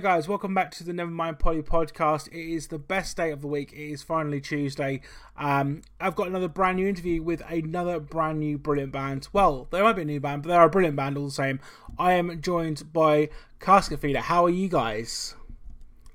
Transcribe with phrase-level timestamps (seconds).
[0.00, 0.26] Hello, guys.
[0.26, 2.28] Welcome back to the Nevermind Polly podcast.
[2.28, 3.70] It is the best day of the week.
[3.74, 5.02] It is finally Tuesday.
[5.36, 9.28] Um, I've got another brand new interview with another brand new brilliant band.
[9.34, 11.60] Well, they might be a new band, but they're a brilliant band all the same.
[11.98, 13.28] I am joined by
[13.60, 14.20] Casket Feeder.
[14.20, 15.34] How are you guys?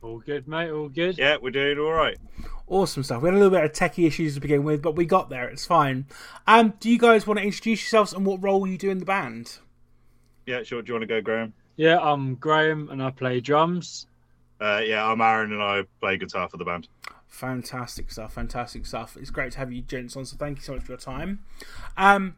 [0.02, 0.72] All good, mate.
[0.72, 1.20] All good.
[1.20, 2.18] Yeah, we're doing all right.
[2.66, 3.22] Awesome stuff.
[3.22, 5.48] We had a little bit of techie issues to begin with, but we got there.
[5.48, 6.08] It's fine.
[6.48, 9.06] Um, do you guys want to introduce yourselves and what role you do in the
[9.06, 9.60] band?
[10.48, 10.82] Yeah, sure.
[10.82, 11.54] Do you want to go, Graham?
[11.78, 14.08] Yeah, I'm Graham and I play drums.
[14.62, 16.88] Uh, yeah, I'm Aaron and I play guitar for the band.
[17.28, 18.34] Fantastic stuff.
[18.34, 19.18] Fantastic stuff.
[19.20, 20.26] It's great to have you gents on.
[20.26, 21.44] So thank you so much for your time.
[21.98, 22.38] Um,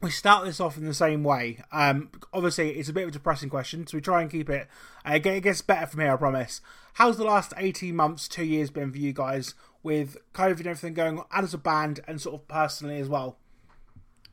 [0.00, 1.62] we start this off in the same way.
[1.70, 4.66] Um, obviously, it's a bit of a depressing question, so we try and keep it.
[5.06, 6.60] Uh, it gets better from here, I promise.
[6.94, 10.94] How's the last 18 months, two years been for you guys with COVID and everything
[10.94, 13.36] going on, and as a band, and sort of personally as well?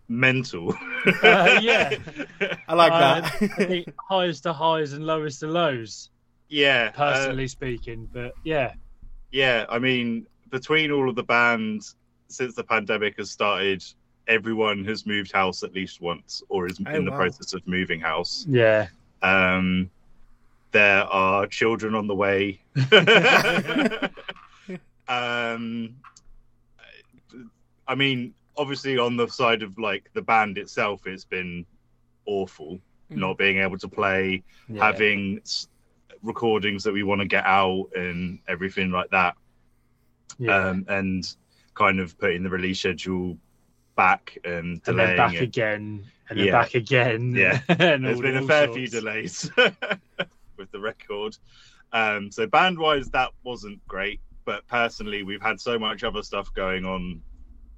[0.10, 0.74] Mental.
[1.24, 1.96] Uh, yeah.
[2.68, 3.34] I like Uh, that.
[3.42, 6.10] I think highs to highs and lowest to lows,
[6.50, 6.92] yeah.
[6.96, 8.10] uh, personally speaking.
[8.14, 8.74] But yeah,
[9.32, 11.96] yeah, I mean, between all of the bands
[12.30, 13.84] since the pandemic has started,
[14.28, 17.18] everyone has moved house at least once or is Oh, in the wow.
[17.18, 18.46] process of moving house.
[18.50, 18.88] yeah.
[19.22, 19.90] Um,
[20.74, 22.60] there are children on the way.
[25.08, 25.96] um,
[27.88, 31.66] I mean, obviously, on the side of like the band itself, it's been
[32.26, 32.80] awful
[33.12, 33.18] Mm.
[33.20, 34.84] not being able to play, yeah.
[34.86, 35.40] having
[36.24, 39.36] recordings that we want to get out, and everything like that.
[40.38, 40.68] yeah.
[40.70, 41.24] Um, and
[41.74, 43.38] kind of putting the release schedule
[43.96, 45.42] back and and delaying then back it.
[45.44, 46.52] again, and then Yeah.
[46.52, 47.34] back again.
[47.34, 47.62] Yeah.
[47.70, 48.78] and There's all- been a fair sorts.
[48.78, 49.50] few delays
[50.58, 51.38] with the record.
[51.94, 54.20] Um, so band wise, that wasn't great.
[54.44, 57.22] But personally, we've had so much other stuff going on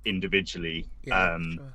[0.06, 1.74] individually Yeah, um, sure.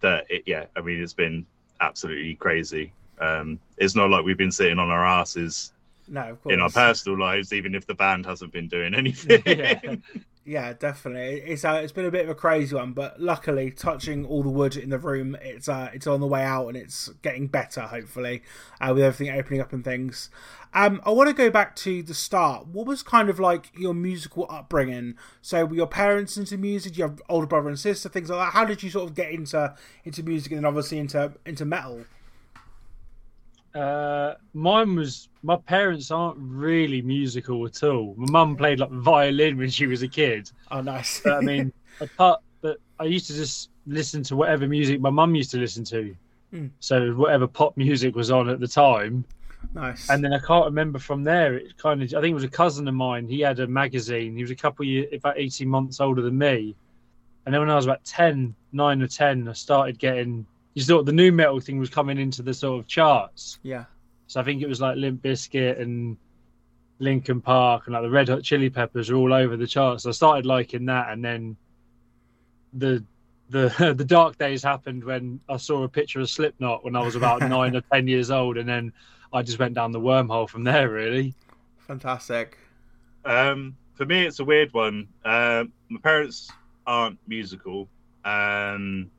[0.00, 1.46] that it, yeah, I mean, it's been
[1.80, 2.92] absolutely crazy.
[3.20, 5.72] Um, it's not like we've been sitting on our asses
[6.08, 6.54] No, of course.
[6.54, 9.42] in our personal lives, even if the band hasn't been doing anything.
[9.46, 9.96] Yeah.
[10.44, 11.42] Yeah, definitely.
[11.42, 14.48] It's uh, it's been a bit of a crazy one, but luckily, touching all the
[14.48, 17.82] wood in the room, it's uh, it's on the way out and it's getting better.
[17.82, 18.42] Hopefully,
[18.80, 20.30] uh, with everything opening up and things.
[20.72, 22.68] Um, I want to go back to the start.
[22.68, 25.14] What was kind of like your musical upbringing?
[25.42, 26.94] So, were your parents into music?
[26.94, 28.52] Do you have older brother and sister, things like that?
[28.54, 29.74] How did you sort of get into
[30.04, 32.04] into music and then obviously into into metal?
[33.74, 38.14] Uh, mine was my parents aren't really musical at all.
[38.16, 40.50] My mum played like violin when she was a kid.
[40.70, 41.20] Oh, nice.
[41.20, 45.34] But I mean, apart, but I used to just listen to whatever music my mum
[45.34, 46.14] used to listen to.
[46.50, 46.66] Hmm.
[46.80, 49.24] So whatever pop music was on at the time,
[49.72, 50.10] nice.
[50.10, 51.54] and then I can't remember from there.
[51.54, 53.28] It kind of, I think it was a cousin of mine.
[53.28, 54.36] He had a magazine.
[54.36, 56.74] He was a couple of years, about eighteen months older than me.
[57.46, 60.44] And then when I was about 10, 9 or ten, I started getting.
[60.74, 63.58] You thought the new metal thing was coming into the sort of charts.
[63.62, 63.84] yeah.
[64.30, 66.16] So I think it was like Limp Bizkit and
[67.00, 70.04] Linkin Park and like the Red Hot Chili Peppers were all over the charts.
[70.04, 71.56] So I started liking that, and then
[72.72, 73.04] the
[73.48, 77.16] the the dark days happened when I saw a picture of Slipknot when I was
[77.16, 78.92] about nine or ten years old, and then
[79.32, 80.88] I just went down the wormhole from there.
[80.88, 81.34] Really,
[81.88, 82.56] Fantastic.
[83.24, 85.08] Um, for me, it's a weird one.
[85.24, 86.52] Um, my parents
[86.86, 87.88] aren't musical,
[88.24, 89.10] um,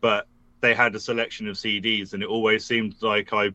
[0.00, 0.26] but
[0.60, 3.52] they had a selection of CDs, and it always seemed like I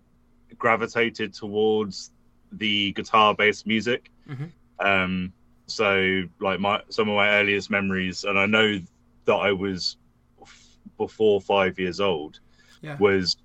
[0.57, 2.11] gravitated towards
[2.51, 4.11] the guitar-based music.
[4.29, 4.51] Mhm.
[4.79, 5.33] Um,
[5.65, 8.79] so, like my some of my earliest memories, and I know
[9.25, 9.97] that I was
[10.41, 12.39] f- before five years old,
[12.81, 12.97] Yeah.
[12.97, 13.35] was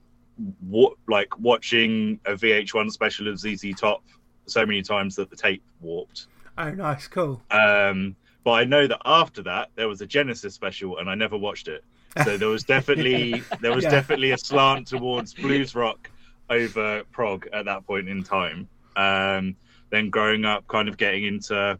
[0.61, 4.03] what like watching a VH1 special of ZZ Top
[4.47, 6.27] so many times that the tape warped.
[6.59, 7.07] Oh, nice.
[7.09, 7.43] Cool.
[7.51, 8.15] Um,
[8.45, 11.69] but I know that after that there was a Genesis special, and I never watched
[11.69, 11.85] it.
[12.25, 13.91] So there was definitely there was Yeah.
[13.91, 16.11] definitely a slant towards blues rock
[16.53, 18.69] over prog at that point in time.
[18.97, 19.57] Um,
[19.91, 21.79] then growing up, kind of getting into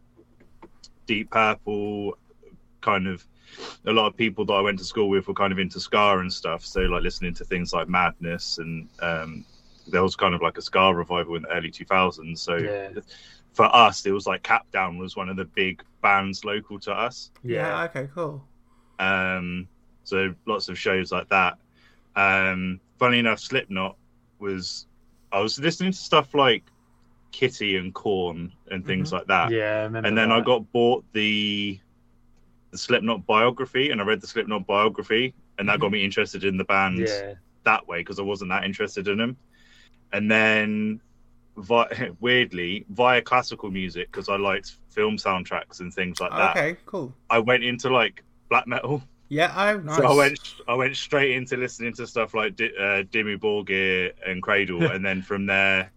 [1.05, 2.17] Deep Purple,
[2.81, 3.25] kind of
[3.85, 6.17] a lot of people that I went to school with were kind of into ska
[6.19, 6.65] and stuff.
[6.65, 9.45] So like listening to things like Madness and um,
[9.87, 12.39] there was kind of like a ska revival in the early 2000s.
[12.39, 12.89] So Yeah.
[13.53, 17.31] for us, it was like Capdown was one of the big bands local to us.
[17.43, 17.83] Yeah.
[17.85, 18.07] okay.
[18.13, 18.43] Cool.
[18.99, 19.67] Um,
[20.03, 21.57] so lots of shows like that.
[22.15, 23.97] Um, funny enough, Slipknot
[24.43, 24.85] was
[25.31, 26.63] I was listening to stuff like
[27.31, 28.87] Kittie and Korn and mm-hmm.
[28.87, 29.51] things like that.
[29.51, 29.79] yeah.
[29.79, 31.79] I remember and then I got bought the
[32.73, 35.93] the Slipknot biography, and I read the Slipknot biography, and that got mm-hmm.
[35.93, 39.37] me interested in the band yeah, that way because I wasn't that interested in them.
[40.11, 40.99] And then,
[41.55, 46.57] vi- weirdly, via classical music because I liked film soundtracks and things like that.
[46.57, 46.77] Okay.
[46.85, 47.13] Cool.
[47.29, 49.03] I went into like black metal.
[49.33, 49.51] Yeah.
[49.55, 49.97] Oh, nice.
[49.97, 54.11] So I went, I went straight into listening to stuff like Di- uh, Dimmu Borgir
[54.25, 55.91] and Cradle, and then from there,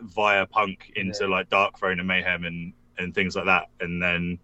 [0.00, 1.28] via punk into Yeah.
[1.28, 3.68] like Darkthrone and Mayhem and and things like that.
[3.80, 4.38] And then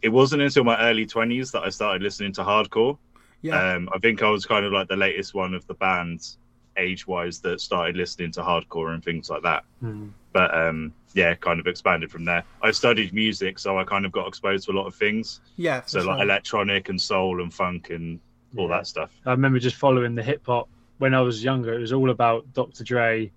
[0.00, 2.98] it wasn't until my early twenties that I started listening to hardcore.
[3.42, 3.74] Yeah.
[3.74, 6.38] Um, I think I was kind of like the latest one of the bands,
[6.76, 9.64] age wise, that started listening to hardcore and things like that.
[9.80, 10.08] Hmm.
[10.32, 12.42] But um, yeah, kind of expanded from there.
[12.62, 15.40] I studied music, so I kind of got exposed to a lot of things.
[15.56, 15.82] yeah.
[15.86, 16.22] So like sure.
[16.22, 18.18] electronic and soul and funk and
[18.56, 18.76] all Yeah.
[18.78, 19.10] that stuff.
[19.26, 21.74] I remember just following the hip hop when I was younger.
[21.74, 22.82] It was all about Dr.
[22.84, 23.30] Dre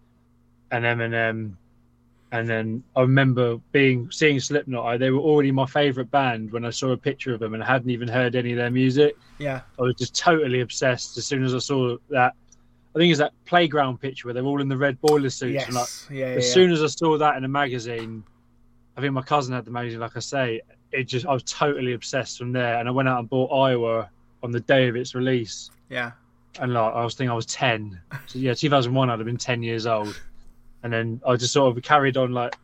[0.71, 1.55] and Eminem.
[2.31, 4.85] And then I remember being seeing Slipknot.
[4.85, 7.63] I, they were already my favorite band when I saw a picture of them, and
[7.63, 9.15] I hadn't even heard any of their music.
[9.37, 9.61] yeah.
[9.79, 12.33] I was just totally obsessed as soon as I saw that.
[12.95, 15.65] I think it's that playground picture where they're all in the red boiler suits.
[15.65, 16.29] And like, Yeah.
[16.29, 16.53] yeah, as yeah.
[16.53, 18.23] soon as I saw that in a magazine,
[18.95, 19.99] I think my cousin had the magazine.
[19.99, 20.61] Like I say,
[20.91, 22.77] it just I was totally obsessed from there.
[22.79, 24.09] And I went out and bought Iowa
[24.43, 26.11] on the day of its release yeah.
[26.59, 27.99] and like I was thinking I was ten.
[28.27, 30.19] So yeah, two thousand one, I'd have been ten years old,
[30.83, 32.55] and then I just sort of carried on like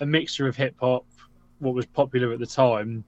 [0.00, 1.06] a mixture of hip hop,
[1.60, 3.04] what was popular at the time,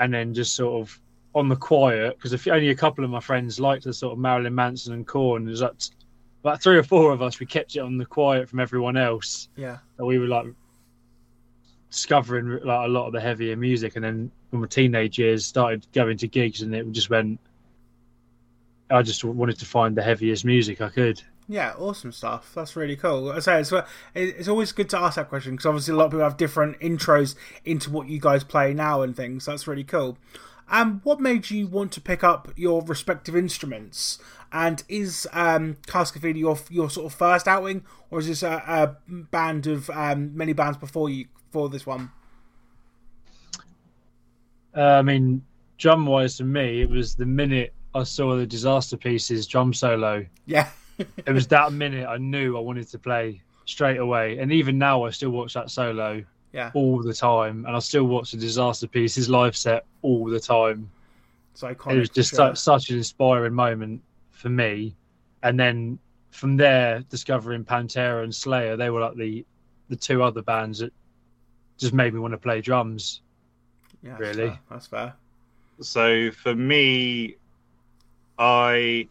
[0.00, 0.98] and then just sort of
[1.34, 4.54] on the quiet because only a couple of my friends liked the sort of Marilyn
[4.54, 5.44] Manson and Korn.
[5.44, 5.74] There's like
[6.42, 7.40] about three or four of us.
[7.40, 9.48] We kept it on the quiet from everyone else.
[9.56, 9.78] Yeah.
[9.98, 10.46] And we were like
[11.90, 15.86] discovering like a lot of the heavier music, and then when my teenage years started
[15.92, 17.40] going to gigs, and it just went.
[18.90, 21.22] I just wanted to find the heaviest music I could.
[21.48, 22.52] Yeah, awesome stuff.
[22.54, 23.32] That's really cool.
[23.32, 23.72] I say it's
[24.14, 26.78] it's always good to ask that question because obviously a lot of people have different
[26.80, 27.34] intros
[27.64, 29.46] into what you guys play now and things.
[29.46, 30.18] That's really cool.
[30.68, 34.18] Um, what made you want to pick up your respective instruments?
[34.52, 38.62] And is um, Casket Feeder your your sort of first outing, or is this a,
[38.66, 42.10] a band of um, many bands before you for this one?
[44.76, 45.44] Uh, I mean,
[45.78, 50.26] drum wise for me, it was the minute I saw the Disasterpieces drum solo.
[50.46, 50.68] Yeah,
[50.98, 54.38] It was that minute I knew I wanted to play straight away.
[54.38, 56.70] And even now, I still watch that solo yeah.
[56.72, 60.88] all the time, and I still watch the Disasterpieces live set all the time.
[61.52, 61.92] It's iconic.
[61.92, 62.54] it was just sure.
[62.54, 64.94] su- such an inspiring moment for me.
[65.42, 65.98] And then
[66.30, 69.44] from there, discovering Pantera and Slayer, they were like the
[69.88, 70.92] the two other bands that
[71.76, 73.20] just made me want to play drums.
[74.02, 74.48] yeah, that's really.
[74.48, 74.60] fair.
[74.70, 75.14] That's fair.
[75.80, 77.36] So for me,
[78.38, 79.08] I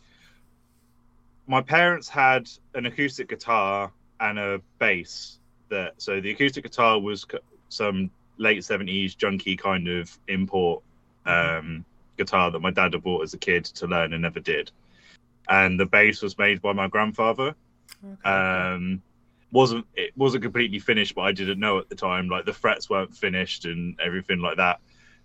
[1.46, 3.92] my parents had an acoustic guitar
[4.22, 5.40] and a bass.
[5.74, 7.26] That so the acoustic guitar was
[7.70, 10.84] some late seventies junky kind of import
[11.26, 11.84] um,
[12.16, 14.72] guitar that my dad had bought as a kid to learn and never did.
[15.50, 17.56] And the bass was made by my grandfather.
[18.06, 18.30] Okay.
[18.30, 19.02] Um,
[19.52, 22.30] wasn't it wasn't completely finished, but I didn't know at the time.
[22.30, 24.80] Like the frets weren't finished and everything like that.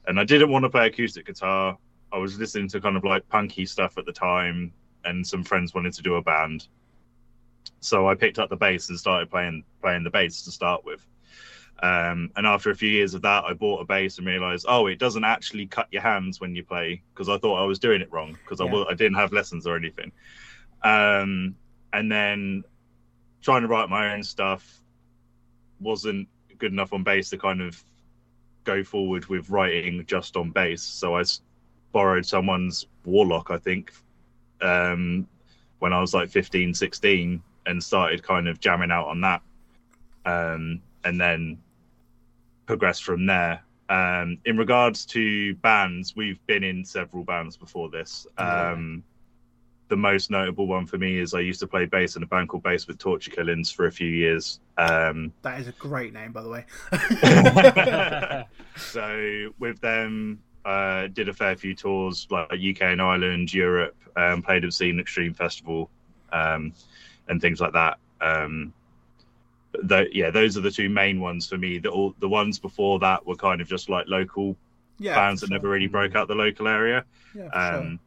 [0.06, 1.76] And I didn't want to play acoustic guitar.
[2.10, 4.72] I was listening to kind of like punky stuff at the time,
[5.04, 6.68] and some friends wanted to do a band.
[7.80, 11.06] So I picked up the bass and started playing playing the bass to start with.
[11.80, 14.88] Um, and after a few years of that, I bought a bass and realized, oh,
[14.88, 18.00] it doesn't actually cut your hands when you play because I thought I was doing
[18.00, 18.82] it wrong because I Yeah.
[18.88, 20.10] I, I didn't have lessons or anything.
[20.82, 21.54] Um,
[21.92, 22.64] and then
[23.42, 24.80] trying to write my own stuff
[25.80, 26.28] wasn't
[26.58, 27.82] good enough on bass to kind of
[28.64, 30.82] go forward with writing just on bass.
[30.82, 31.42] So I s-
[31.92, 33.92] borrowed someone's Warlock, I think,
[34.60, 35.26] um,
[35.78, 39.42] when I was like 15, 16, and started kind of jamming out on that.
[40.24, 41.58] Um, and then
[42.66, 43.62] progressed from there.
[43.88, 48.26] Um, in regards to bands, we've been in several bands before this.
[48.36, 49.02] Um,
[49.88, 52.50] the most notable one for me is I used to play bass in a band
[52.50, 54.60] called Basement Torture Killings for a few years.
[54.76, 56.66] Um, that is a great name, by the way.
[58.76, 64.42] so with them, uh, did a fair few tours like UK and Ireland, Europe, um,
[64.42, 65.88] played at Scene Extreme Festival,
[66.32, 66.74] um,
[67.28, 67.98] and things like that.
[68.20, 68.72] Um,
[69.88, 71.78] th- yeah, those are the two main ones for me.
[71.78, 74.56] The all the ones before that were kind of just like local
[74.98, 75.58] yeah, bands for that sure.
[75.58, 77.04] never really broke out the local area.
[77.34, 77.78] Yeah, for sure.
[77.80, 78.00] Um,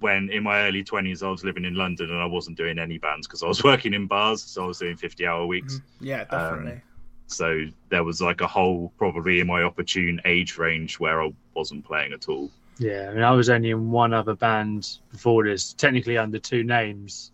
[0.00, 2.96] when in my early 20s, I was living in London and I wasn't doing any
[2.96, 5.74] bands because I was working in bars, so I was doing 50 hour weeks.
[5.76, 5.82] Mhm.
[6.00, 6.80] Yeah, definitely.
[7.26, 11.84] So there was like a whole probably in my opportune age range where I wasn't
[11.84, 12.50] playing at all.
[12.78, 16.64] Yeah, I mean, I was only in one other band before this, technically under two
[16.64, 17.30] names,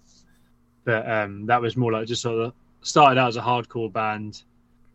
[0.86, 4.42] but um, that was more like just sort of started out as a hardcore band,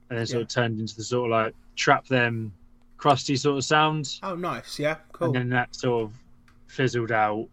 [0.09, 0.43] and then sort Yeah.
[0.43, 2.51] of turned into the sort of like trap them,
[2.97, 4.79] crusty sort of sound, oh, nice.
[4.79, 5.27] Yeah, cool.
[5.27, 6.13] and then that sort of
[6.67, 7.47] fizzled out,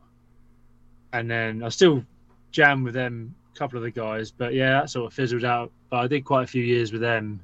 [1.12, 2.02] and then I still
[2.52, 5.70] jammed with them, a couple of the guys, but yeah, that sort of fizzled out.
[5.90, 7.40] But I did quite a few years with them.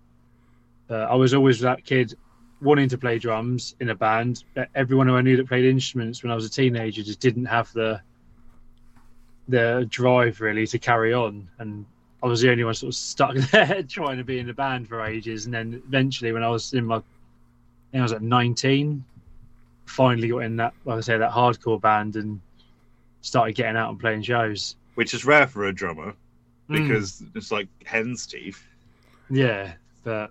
[0.86, 2.14] But I was always that kid
[2.60, 4.44] wanting to play drums in a band.
[4.54, 7.46] But everyone who I knew that played instruments when I was a teenager just didn't
[7.46, 8.00] have the
[9.48, 11.48] the drive really to carry on.
[11.58, 11.84] And
[12.22, 14.88] I was the only one sort of stuck there trying to be in the band
[14.88, 15.44] for ages.
[15.44, 16.96] And then eventually, when I was in my,
[17.92, 19.04] I, I was at 19,
[19.86, 22.40] finally got in that, like I say, that hardcore band and
[23.20, 24.76] started getting out and playing shows.
[24.94, 26.14] which is rare for a drummer
[26.70, 26.82] Mm.
[26.88, 28.66] because it's like hen's teeth.
[29.28, 30.30] Yeah, but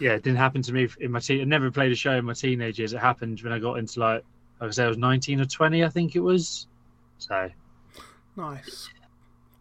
[0.00, 1.40] yeah, it didn't happen to me in my teen.
[1.40, 2.92] I never played a show in my teenage years.
[2.92, 4.24] It happened when I got into like,
[4.60, 6.66] like I say, I was 19 or 20, I think it was.
[7.18, 7.48] So
[8.36, 8.90] Nice.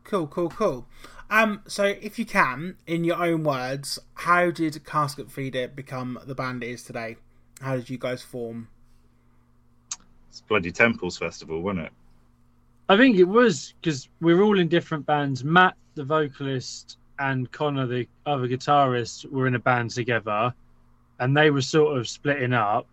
[0.03, 0.85] Cool, cool, cool.
[1.29, 6.35] Um, so if you can, in your own words, how did Casket Feeder become the
[6.35, 7.15] band it is today?
[7.61, 8.67] How did you guys form?
[10.29, 11.93] It's bloody Temples Festival, wasn't it?
[12.87, 15.43] I think it was because we were all in different bands.
[15.43, 20.53] Matt, the vocalist, and Connor, the other guitarist, were in a band together,
[21.19, 22.85] and they were sort of splitting up.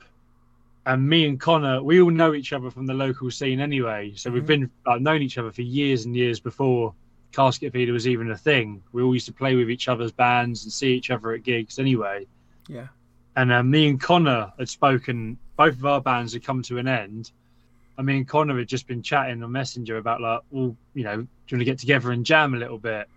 [0.86, 4.12] And me and Connor, we all know each other from the local scene anyway.
[4.16, 4.46] So we've Mhm.
[4.46, 6.92] been like, known each other for years and years before
[7.30, 8.82] Casket Feeder was even a thing.
[8.92, 11.78] We all used to play with each other's bands and see each other at gigs
[11.78, 12.26] anyway.
[12.68, 12.88] Yeah.
[13.36, 15.38] And uh, me and Connor had spoken.
[15.56, 17.30] Both of our bands had come to an end.
[17.96, 21.22] I mean, Connor had just been chatting on Messenger about like, well, you know, do
[21.48, 23.08] you want to get together and jam a little bit?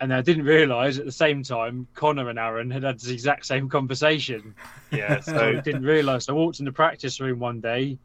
[0.00, 3.46] And I didn't realise at the same time, Connor and Aaron had had the exact
[3.46, 4.54] same conversation.
[4.90, 5.20] Yeah.
[5.22, 6.28] So I didn't realise.
[6.28, 7.98] I walked in the practice room one day,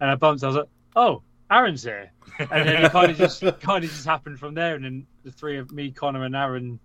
[0.00, 0.42] and I bumped.
[0.42, 4.04] I was like, "Oh, Aaron's here," and then it kind of just kind of just
[4.04, 4.74] happened from there.
[4.74, 6.80] And then the three of me, Connor, and Aaron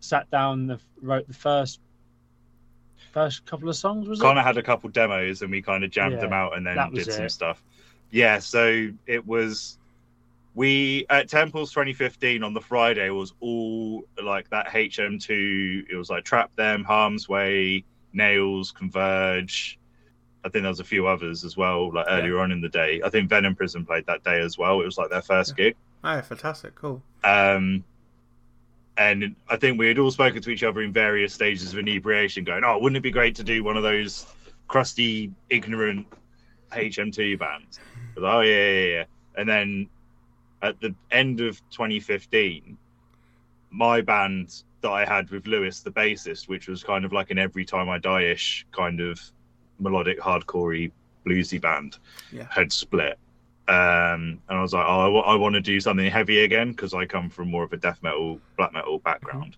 [0.00, 1.80] sat down, and wrote the first
[3.12, 4.08] first couple of songs.
[4.08, 4.22] Was it?
[4.22, 6.90] Connor had a couple demos and we kind of jammed Yeah, them out and then
[6.92, 7.62] did some stuff.
[8.10, 9.78] Yeah, so it was
[10.54, 15.84] we at Temples 2015 on the Friday was all like that HM2.
[15.90, 19.78] It was like Trap Them, Harm's Way, Nails, Converge.
[20.44, 22.18] I think there was a few others as well, like Yeah.
[22.18, 23.00] earlier on in the day.
[23.04, 24.80] I think Venom Prison played that day as well.
[24.80, 25.76] It was like their first gig.
[26.04, 26.74] Oh, fantastic.
[26.74, 27.00] Cool.
[27.24, 27.84] Um,
[28.98, 32.44] and I think we had all spoken to each other in various stages of inebriation,
[32.44, 34.26] going, "Oh, wouldn't it be great to do one of those
[34.68, 36.06] crusty, ignorant
[36.72, 37.80] HM2 bands?"
[38.16, 39.04] Like, oh yeah, yeah, yeah.
[39.36, 39.88] And then
[40.62, 42.76] at the end of 2015,
[43.70, 47.38] my band that I had with Lewis, the bassist, which was kind of like an
[47.38, 49.20] every time I die-ish kind of
[49.78, 50.90] melodic, hardcorey,
[51.26, 51.98] bluesy band,
[52.30, 52.46] Yeah.
[52.50, 53.18] had split.
[53.68, 57.06] Um, and I was like, oh, I want to do something heavy again because I
[57.06, 59.56] come from more of a death metal, black metal background.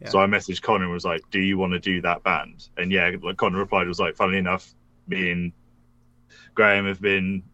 [0.00, 0.08] Yeah.
[0.08, 2.90] So I messaged Connor and was like, "Do you want to do that band?" And
[2.90, 4.74] yeah, like Connor replied was like, "Funnily enough,
[5.06, 5.52] me and
[6.54, 7.44] Graham have been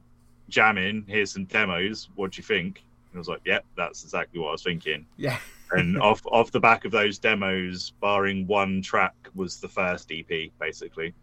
[0.48, 1.04] jamming.
[1.06, 2.08] Here's some demos.
[2.14, 5.06] What do you think?" And I was like, "Yep, that's exactly what I was thinking."
[5.16, 5.38] Yeah.
[5.72, 10.50] And off off the back of those demos, barring one track, was the first EP
[10.58, 11.14] basically.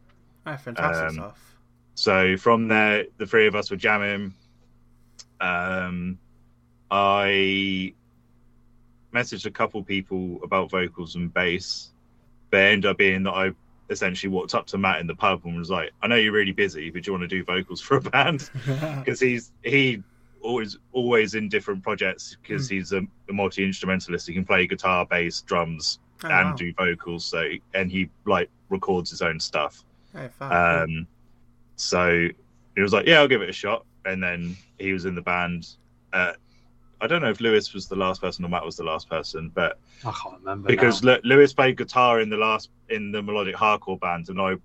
[0.46, 1.56] Oh, fantastic Um, stuff.
[1.96, 4.34] So from there, the three of us were jamming.
[5.42, 6.18] Um,
[6.92, 7.94] I
[9.14, 11.92] messaged a couple people about vocals and bass,
[12.50, 13.52] but it ended up being that I
[13.90, 16.52] essentially walked up to Matt in the pub and was like, "I know you're really
[16.52, 18.50] busy, but do you want to do vocals for a band?"
[19.00, 20.04] Because he's he
[20.42, 24.28] always always in different projects because he's a, a multi instrumentalist.
[24.28, 26.56] He can play guitar, bass, drums, Oh, and wow.
[26.56, 27.26] do vocals.
[27.26, 29.84] So and he like records his own stuff.
[30.16, 30.30] Oh.
[30.42, 31.08] Um,
[31.76, 32.28] so
[32.76, 35.22] he was like, "Yeah, I'll give it a shot." And then he was in the
[35.22, 35.68] band.
[36.14, 36.34] Uh,
[37.00, 39.52] I don't know if Lewis was the last person or Matt was the last person,
[39.54, 41.18] but I can't remember because now.
[41.24, 44.56] Lewis played guitar in the last in the melodic hardcore band, and I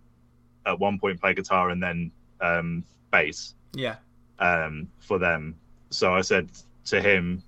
[0.65, 2.11] at one point played guitar and then
[2.41, 3.97] um, bass yeah.
[4.39, 5.55] um, for them.
[5.95, 6.51] So I said
[6.87, 7.43] to him,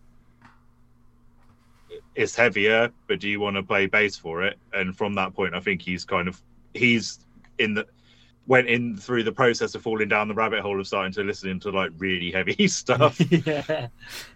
[2.14, 5.54] "It's heavier, but do you want to play bass for it?" And from that point,
[5.54, 6.40] I think he's kind of
[6.74, 7.20] he's
[7.58, 7.86] in the
[8.46, 11.58] went in through the process of falling down the rabbit hole of starting to listen
[11.58, 13.18] to like really heavy stuff.
[13.46, 13.88] yeah,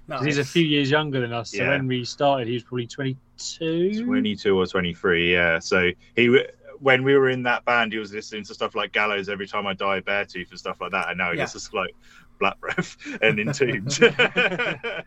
[0.08, 1.50] 'Cause he's a few years younger than us.
[1.50, 1.68] So Yeah.
[1.68, 4.04] when we started, he was probably 22.
[4.04, 6.42] 22 or 23 yeah so he
[6.80, 9.64] when we were in that band he was listening to stuff like gallows every time
[9.64, 11.44] i die beartooth and stuff like that and now he Yeah.
[11.44, 11.94] listens like
[12.38, 13.99] black breath and entombed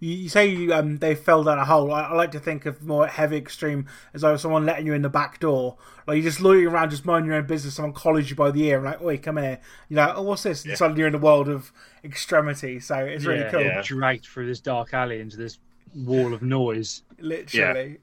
[0.00, 1.90] You, you say you, um, they fell down a hole.
[1.92, 5.02] I, I like to think of more heavy extreme as though someone letting you in
[5.02, 5.76] the back door.
[6.06, 7.74] Like you're just loitering around, just minding your own business.
[7.74, 9.58] Someone collars you by the ear, and like, "Oi, come here."
[9.88, 10.76] You're like, "Oh, what's this?" And Yeah.
[10.76, 11.72] suddenly you're in the world of
[12.04, 12.78] extremity.
[12.78, 13.60] So it's really Yeah, cool.
[13.62, 13.82] yeah.
[13.84, 15.58] Dragged through this dark alley into this
[15.96, 17.02] wall of noise.
[17.18, 17.98] literally.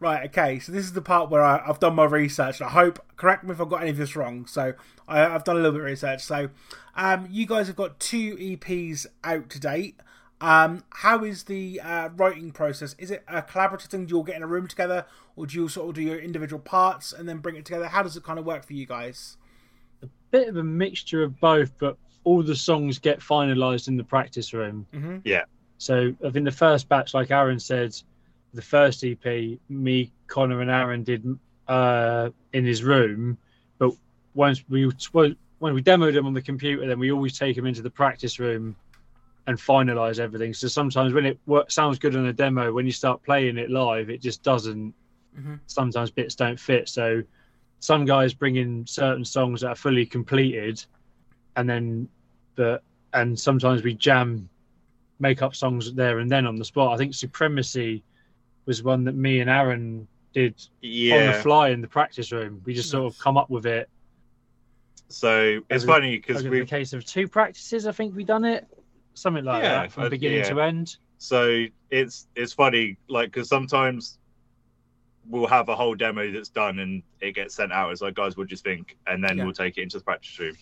[0.00, 2.62] right, okay, so this is the part where I, I've done my research.
[2.62, 4.46] I hope, correct me if I've got any of this wrong.
[4.46, 4.72] So
[5.08, 6.22] I, I've done a little bit of research.
[6.22, 6.50] So
[6.94, 9.96] um, you guys have got two EPs out to date.
[10.40, 12.94] Um, how is the uh, writing process?
[12.98, 14.06] Is it a collaborative thing?
[14.06, 16.18] Do you all get in a room together, or do you sort of do your
[16.18, 17.86] individual parts and then bring it together?
[17.88, 19.36] How does it kind of work for you guys?
[20.02, 24.04] A bit of a mixture of both, but all the songs get finalised in the
[24.04, 24.86] practice room.
[24.94, 25.22] Mhm.
[25.24, 25.44] Yeah.
[25.78, 27.96] So I think the first batch, like Aaron said,
[28.54, 33.38] the first EP, me, Connor, and Aaron did uh, in his room.
[34.38, 34.84] But once we
[35.58, 38.38] when we demoed them on the computer, then we always take them into the practice
[38.38, 38.76] room
[39.48, 40.54] and finalize everything.
[40.54, 43.68] So sometimes when it work, sounds good on a demo, when you start playing it
[43.68, 44.94] live, it just doesn't.
[45.36, 45.54] Mm-hmm.
[45.66, 46.88] Sometimes bits don't fit.
[46.88, 47.24] So
[47.80, 50.84] some guys bring in certain songs that are fully completed,
[51.56, 52.08] and then
[52.54, 54.48] but and sometimes we jam,
[55.18, 56.94] make up songs there and then on the spot.
[56.94, 58.04] I think Supremacy
[58.66, 61.16] was one that me and Aaron did yeah.
[61.16, 62.62] on the fly in the practice room.
[62.64, 63.88] We just sort of come up with it.
[65.08, 68.26] So it's Over- funny because Over we the case of two practices, I think we've
[68.26, 68.66] done it,
[69.14, 70.50] something like Yeah, that from uh, beginning yeah.
[70.50, 70.96] to end.
[71.16, 74.18] so it's it's funny like because sometimes
[75.28, 78.36] we'll have a whole demo that's done and it gets sent out it's like guys
[78.36, 79.44] what do you think and then Yeah.
[79.44, 80.54] we'll take it into the practice room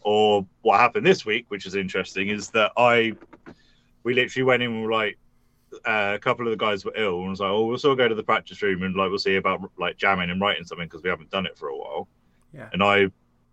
[0.00, 3.12] or what happened this week which is interesting is that i
[4.02, 5.16] we literally went in and were like
[5.86, 8.08] uh, a couple of the guys were ill and was like oh we'll still go
[8.08, 11.02] to the practice room and like we'll see about like jamming and writing something because
[11.04, 12.08] we haven't done it for a while
[12.52, 12.68] Yeah.
[12.72, 13.06] and i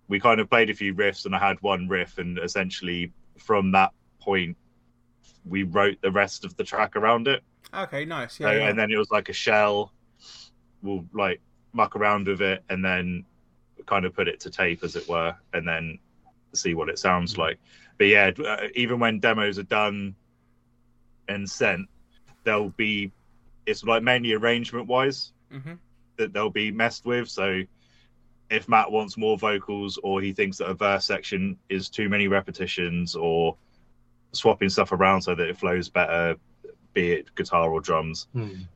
[0.08, 3.72] we kind of played a few riffs and i had one riff and essentially from
[3.72, 4.56] that point
[5.46, 8.36] we wrote the rest of the track around it Okay, nice.
[8.36, 8.70] so, Yeah, yeah.
[8.70, 9.92] and then it was like a shell.
[10.82, 11.42] We'll like
[11.74, 13.26] muck around with it and then
[13.86, 16.00] kind of put it to tape, as it were, and then
[16.54, 17.60] see what it sounds like.
[17.98, 20.16] But yeah, uh, even when demos are done
[21.28, 21.88] and sent,
[22.44, 23.12] there'll be
[23.66, 25.74] it's like mainly arrangement wise hmm
[26.18, 27.28] that they'll be messed with.
[27.30, 27.62] So
[28.50, 32.28] if Matt wants more vocals or he thinks that a verse section is too many
[32.28, 33.58] repetitions or
[34.32, 36.36] swapping stuff around so that it flows better,
[36.94, 38.28] be it guitar or drums,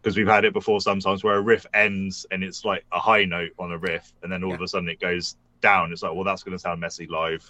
[0.01, 3.25] because we've had it before sometimes where a riff ends and it's like a high
[3.25, 5.92] note on a riff and then all of a sudden it goes down.
[5.92, 7.50] It's like, well, that's going to sound messy live.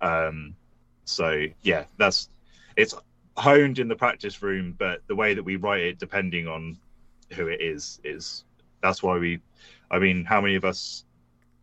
[0.00, 0.56] Um,
[1.04, 2.28] so yeah, that's
[2.76, 2.94] it's
[3.36, 6.78] honed in the practice room, but the way that we write it, depending on
[7.30, 8.44] who it is, is
[8.82, 9.40] that's why we.
[9.90, 11.04] I mean, how many of us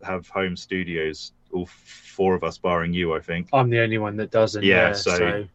[0.04, 1.34] have home studios?
[1.52, 3.50] All four of us, barring you, I think.
[3.54, 4.64] I'm the only one that doesn't.
[4.64, 5.48] Yeah, Yeah, so- so,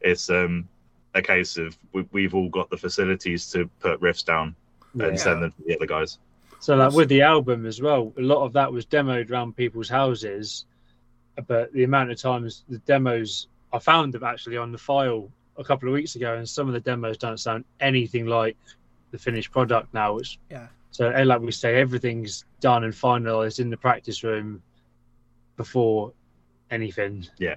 [0.00, 0.68] It's um
[1.14, 4.54] a case of we, we've all got the facilities to put riffs down
[4.94, 5.06] yeah.
[5.06, 6.18] and send them to the other guys.
[6.60, 9.88] So like with the album as well, a lot of that was demoed around people's
[9.88, 10.66] houses,
[11.46, 15.64] but the amount of times the demos I found them actually on the file a
[15.64, 18.56] couple of weeks ago, and some of the demos don't sound anything like
[19.10, 20.14] the finished product now.
[20.14, 20.66] Which Yeah.
[20.96, 24.62] So eh, like we say, everything's done and finalized in the practice room
[25.58, 26.14] before
[26.70, 27.26] anything.
[27.38, 27.56] Yeah.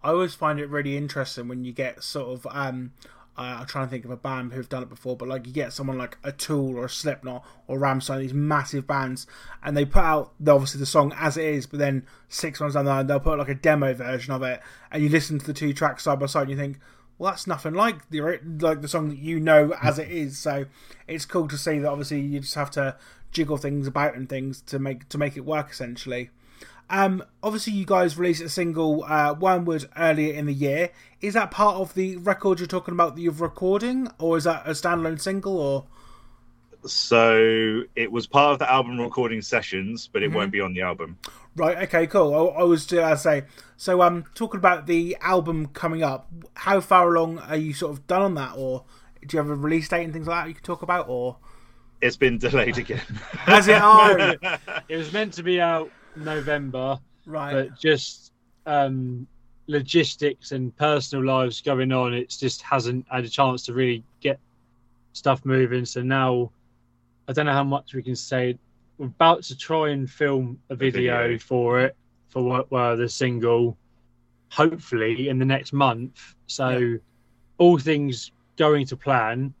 [0.00, 2.92] I always find it really interesting when you get sort of um
[3.36, 5.52] uh, I'm trying to think of a band who've done it before, but like you
[5.52, 9.26] get someone like a Tool or a Slipknot or Rammstein, these massive bands,
[9.64, 12.74] and they put out the, obviously the song as it is, but then six months
[12.74, 14.60] down the line they'll put like a demo version of it,
[14.92, 16.78] and you listen to the two tracks side by side, and you think,
[17.18, 18.20] well, that's nothing like the
[18.60, 20.38] like the song that you know as it is.
[20.38, 20.66] So
[21.06, 22.96] it's cool to see that obviously you just have to
[23.30, 26.30] jiggle things about and things to make to make it work essentially.
[26.90, 30.90] Um, obviously, you guys released a single, uh, Wormwood, earlier in the year.
[31.22, 34.66] Is that part of the record you're talking about that you're recording, or is that
[34.66, 35.56] a standalone single?
[35.58, 35.86] Or
[36.84, 40.34] So it was part of the album recording sessions, but it Mhm.
[40.34, 41.16] won't be on the album.
[41.56, 41.78] Right?
[41.84, 42.34] Okay, cool.
[42.34, 43.44] I, I was to uh, say.
[43.76, 48.06] So, um, talking about the album coming up, how far along are you sort of
[48.06, 48.84] done on that, or
[49.26, 51.36] do you have a release date and things like that you can talk about, or
[52.00, 52.98] It's been delayed again.
[53.32, 53.78] Has it?
[53.80, 54.34] Oh.
[54.88, 57.52] It was meant to be out November, right?
[57.52, 58.32] but just
[58.66, 59.26] um,
[59.66, 64.38] logistics and personal lives going on, it just hasn't had a chance to really get
[65.12, 65.84] stuff moving.
[65.84, 66.50] So now,
[67.28, 68.58] I don't know how much we can say.
[69.02, 71.38] We're about to try and film a video, video.
[71.40, 71.96] for it
[72.28, 73.76] for what well, the single,
[74.48, 76.36] hopefully in the next month.
[76.46, 76.98] So,
[77.58, 79.54] all things going to plan.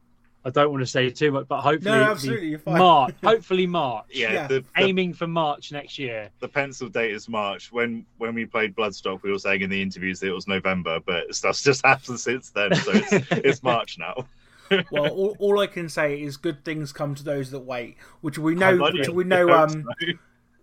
[0.44, 2.78] I don't want to say too much, but hopefully no, absolutely, you're fine.
[2.78, 3.14] March.
[3.24, 4.04] hopefully March.
[4.12, 4.46] yeah, Yeah.
[4.46, 6.30] The, the, Aiming for March next year.
[6.38, 7.72] the pencil date is March.
[7.72, 11.00] When when we played Bloodstock, we were saying in the interviews that it was November,
[11.04, 14.24] but stuff's just happened since then, so it's, it's March now.
[14.90, 18.38] Well, all, all I can say is good things come to those that wait, which
[18.38, 20.06] we know, which we know, um, so.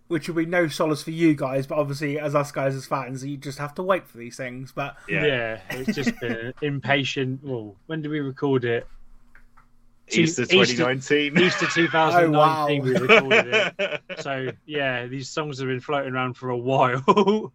[0.08, 3.24] which will be no solace for you guys, but obviously as us guys as fans,
[3.24, 4.72] you just have to wait for these things.
[4.72, 5.60] But yeah.
[5.70, 7.42] it's just been impatient.
[7.42, 8.86] Well, when did we record it?
[10.12, 11.38] Easter Easter- 2019.
[11.38, 12.66] Easter 2019 wow.
[12.66, 14.02] we recorded it.
[14.20, 17.52] So yeah, these songs have been floating around for a while.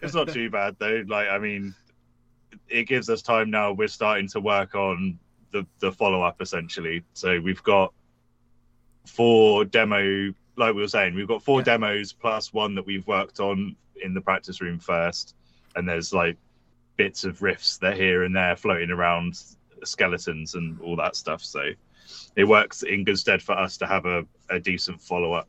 [0.00, 1.04] it's not too bad though.
[1.06, 1.74] Like I mean,
[2.68, 3.72] it gives us time now.
[3.72, 5.18] We're starting to work on
[5.52, 7.02] the the follow up essentially.
[7.14, 7.92] So we've got
[9.06, 10.32] four demo.
[10.56, 11.64] Like we were saying, we've got four Yeah.
[11.64, 15.34] demos plus one that we've worked on in the practice room first,
[15.76, 16.36] and there's like
[16.96, 19.40] bits of riffs that here and there floating around
[19.84, 21.42] skeletons and all that stuff.
[21.42, 21.70] So
[22.36, 25.48] it works in good stead for us to have a, a decent follow up.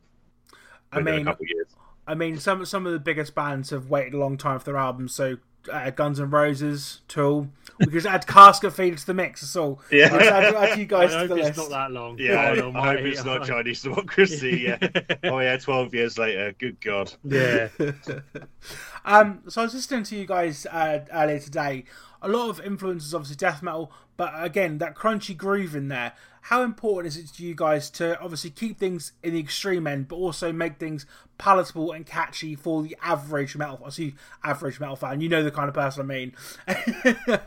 [0.92, 1.68] I mean, a couple years.
[2.06, 4.76] I mean, some some of the biggest bands have waited a long time for their
[4.76, 5.14] albums.
[5.14, 5.36] So
[5.70, 7.48] uh, Guns and Roses, Tool.
[7.80, 9.40] We just add Casket Feed to the mix.
[9.40, 9.80] That's all.
[9.90, 10.08] Yeah.
[10.12, 11.58] I'll add, add you I guys to hope the it's list.
[11.58, 12.18] not that long.
[12.18, 14.64] Yeah, God I, I hope it's not Chinese democracy.
[14.66, 14.88] Yeah.
[15.24, 16.54] oh yeah, twelve years later.
[16.58, 17.12] Good God.
[17.24, 17.68] Yeah.
[19.04, 21.84] um, so I was listening to you guys uh, earlier today.
[22.20, 23.90] A lot of influences, obviously death metal,
[24.22, 26.12] but again that crunchy groove in there.
[26.42, 30.06] How important is it to you guys to obviously keep things in the extreme end,
[30.06, 31.06] but also make things
[31.38, 33.80] palatable and catchy for the average metal?
[33.84, 35.20] I see average metal fan.
[35.20, 36.34] You know the kind of person I mean.
[36.68, 37.40] I,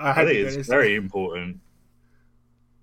[0.00, 1.60] I think it's very important.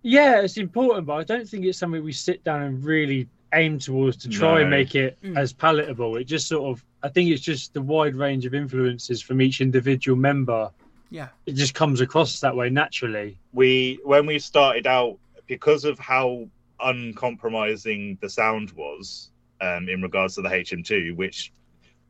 [0.04, 3.78] Yeah, it's important, but I don't think it's something we sit down and really aim
[3.78, 5.38] towards to try and make it Mm.
[5.38, 6.16] as palatable.
[6.16, 9.60] It just sort of, I think it's just the wide range of influences from each
[9.60, 10.72] individual member.
[11.10, 11.30] Yeah.
[11.46, 13.38] It just comes across that way naturally.
[13.54, 15.18] we when we started out
[15.48, 16.48] because of how
[16.80, 19.30] uncompromising the sound was
[19.62, 21.52] um, in regards to the HM2, which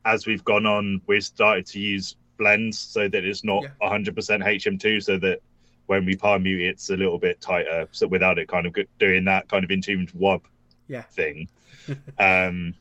[0.04, 3.88] as we've gone on, we've started to use blends so that it's not Yeah.
[3.88, 5.40] 100% HM2, so that
[5.86, 7.88] when we palm mute, it's a little bit tighter.
[7.92, 10.42] So without it kind of doing that kind of entombed wob
[10.88, 11.02] Yeah.
[11.02, 11.48] thing,
[12.18, 12.74] um,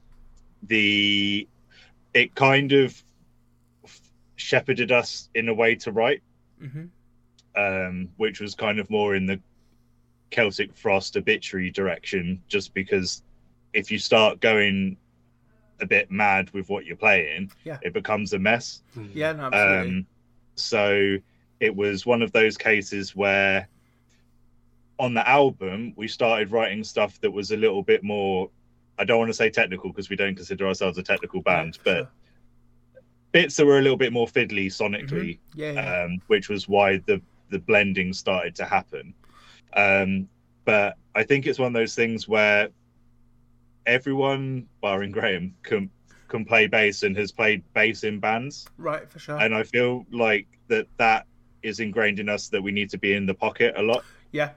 [0.64, 1.48] the
[2.14, 3.02] it kind of
[4.38, 6.24] shepherded us in a way to write
[6.60, 6.86] hmm
[7.56, 9.40] um, which was kind of more in the
[10.30, 13.24] Celtic Frost obituary direction, just because
[13.74, 14.98] if you start going
[15.80, 17.80] a bit mad with what you're playing, Yeah.
[17.82, 18.84] it becomes a mess.
[19.14, 19.98] Yeah, no, absolutely.
[20.00, 20.06] Um,
[20.56, 21.18] so
[21.60, 23.68] it was one of those cases where
[25.00, 28.50] on the album we started writing stuff that was a little bit more
[29.00, 32.12] I don't want to say technical because we don't consider ourselves a technical band, but.
[33.32, 36.04] Bits that were a little bit more fiddly sonically yeah, yeah.
[36.04, 39.14] um, which was why the the blending started to happen.
[39.74, 40.28] Um,
[40.66, 42.70] but I think it's one of those things where
[43.86, 45.90] everyone, barring Graham, can
[46.28, 49.40] can play bass and has played bass in bands, right, for sure.
[49.40, 51.26] and I feel like that that
[51.64, 54.04] is ingrained in us that we need to be in the pocket a lot.
[54.32, 54.50] yeah,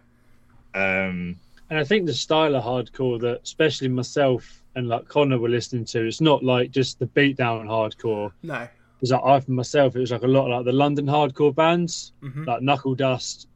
[0.75, 1.37] Um,
[1.71, 5.85] And I think the style of hardcore that especially myself and like Connor were listening
[5.87, 8.33] to, it's not like just the beatdown hardcore.
[8.43, 8.69] no.
[9.01, 12.13] It's like I for myself, it was like a lot like the London hardcore bands,
[12.23, 13.47] hmm like Knuckledust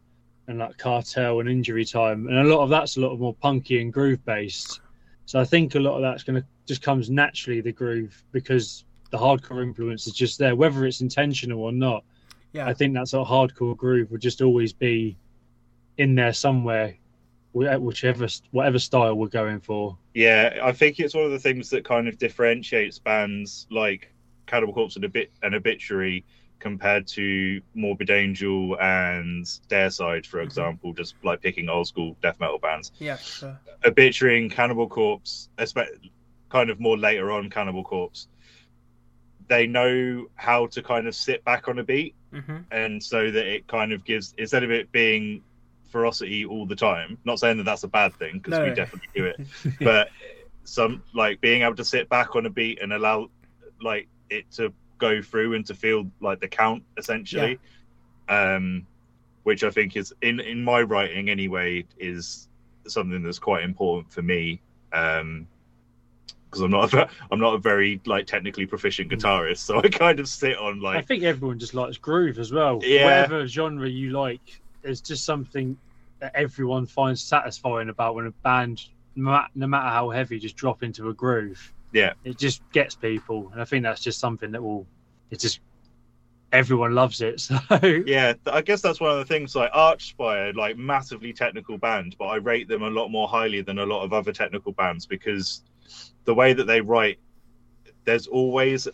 [0.49, 3.35] and like Cartel and Injury Time, and a lot of that's a lot of more
[3.35, 4.81] punky and groove based.
[5.27, 8.85] So I think a lot of that's going to just comes naturally the groove because
[9.11, 12.05] the hardcore influence is just there, whether it's intentional or not.
[12.53, 15.17] Yeah, I think that's a hardcore groove would just always be
[15.99, 17.04] in there somewhere, wh-
[17.55, 19.97] whichever whatever style we're going for.
[20.15, 24.13] yeah, I think it's one of the things that kind of differentiates bands like
[24.47, 26.25] Cannibal Corpse and a bit and Obituary
[26.59, 30.45] compared to Morbid Angel and Deicide, for Mhm.
[30.45, 32.91] example, just like picking old school death metal bands.
[32.99, 33.61] yeah, for sure.
[33.85, 36.11] Obituary and Cannibal Corpse, espe-
[36.49, 38.29] kind of more later on Cannibal Corpse,
[39.49, 43.47] they know how to kind of sit back on a beat, hmm and so that
[43.47, 45.43] it kind of gives instead of it being
[45.95, 47.17] ferocity all the time.
[47.25, 49.41] Not saying that that's a bad thing because No, we definitely do it,
[49.81, 50.09] but
[50.65, 53.31] some like being able to sit back on a beat and allow
[53.81, 57.59] like it to go through and to feel like the count essentially
[58.29, 58.87] um
[59.43, 62.49] which i think is in in my writing anyway is
[62.87, 64.59] something that's quite important for me
[64.95, 65.47] um
[66.47, 70.19] because i'm not a, i'm not a very like technically proficient guitarist so i kind
[70.19, 70.97] of sit on like.
[70.97, 72.81] I think everyone just likes groove as well.
[72.83, 73.05] Yeah.
[73.05, 75.77] Whatever genre you like, there's just something
[76.25, 78.81] that everyone finds satisfying about when a band,
[79.15, 81.75] no matter how heavy, just drop into a groove.
[81.93, 82.15] Yeah.
[82.25, 84.87] It just gets people, and I think that's just something that will.
[85.31, 85.61] It just
[86.51, 87.41] everyone loves it.
[87.69, 92.15] So yeah i guess that's one of the things like archspire like massively technical band
[92.19, 95.05] but i rate them a lot more highly than a lot of other technical bands
[95.05, 95.63] because
[96.25, 97.19] the way that they write
[98.05, 98.87] there's always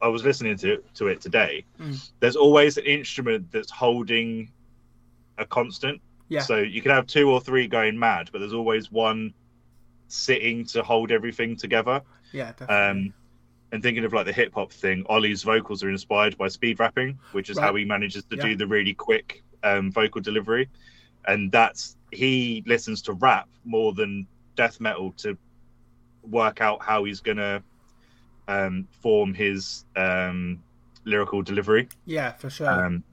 [0.00, 2.10] i was listening to, to it today Mm.
[2.20, 4.52] there's always an instrument that's holding
[5.38, 6.40] a constant Yeah.
[6.40, 9.32] so you can have two or three going mad but there's always one
[10.08, 12.76] sitting to hold everything together Yeah, definitely.
[13.08, 13.14] um,
[13.72, 17.18] and thinking of like the hip hop thing, Ollie's vocals are inspired by speed rapping,
[17.32, 18.42] which is how he manages to Yeah.
[18.46, 20.70] do the really quick um, vocal delivery.
[21.26, 25.36] And that's he listens to rap more than death metal to
[26.22, 27.62] work out how he's gonna
[28.48, 30.62] um, form his um,
[31.04, 31.88] lyrical delivery.
[32.06, 32.70] yeah, for sure.
[32.70, 33.04] Um,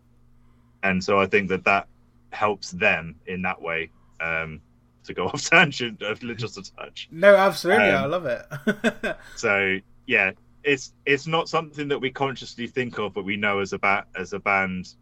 [0.83, 1.87] and so I think that that
[2.35, 3.89] helps them in that way.
[4.19, 4.61] Um,
[5.05, 7.07] to go off tangent, uh, just a touch.
[7.11, 9.17] no, absolutely, um, I love it.
[9.35, 10.31] So yeah,
[10.63, 14.05] it's it's not something that we consciously think of, but we know as a ba-
[14.15, 14.95] as a band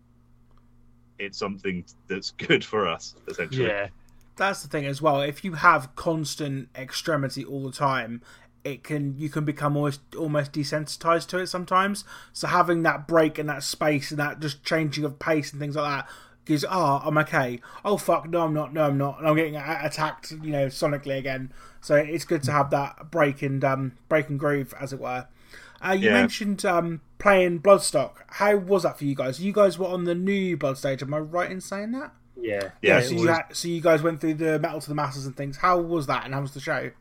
[1.20, 3.68] it's something that's good for us essentially.
[3.68, 3.88] Yeah,
[4.36, 5.22] That's the thing as well.
[5.22, 8.22] If you have constant extremity all the time,
[8.64, 12.04] it can you can become almost almost desensitized to it sometimes.
[12.34, 15.76] So having that break and that space and that just changing of pace and things
[15.76, 16.10] like that
[16.46, 17.60] gives oh I'm okay.
[17.86, 21.18] Oh fuck no I'm not no I'm not and I'm getting attacked you know sonically
[21.18, 21.52] again.
[21.82, 25.28] So it's good to have that break and um break and groove as it were.
[25.86, 26.14] Uh, you Yeah.
[26.14, 28.14] mentioned um, playing Bloodstock.
[28.28, 29.42] How was that for you guys?
[29.42, 31.02] You guys were on the new Blood stage.
[31.02, 32.14] Am I right in saying that?
[32.40, 35.26] yeah, Yeah, so you had, so you guys went through the Metal to the Masses
[35.26, 35.58] and things.
[35.58, 36.92] How was that, and how was the show?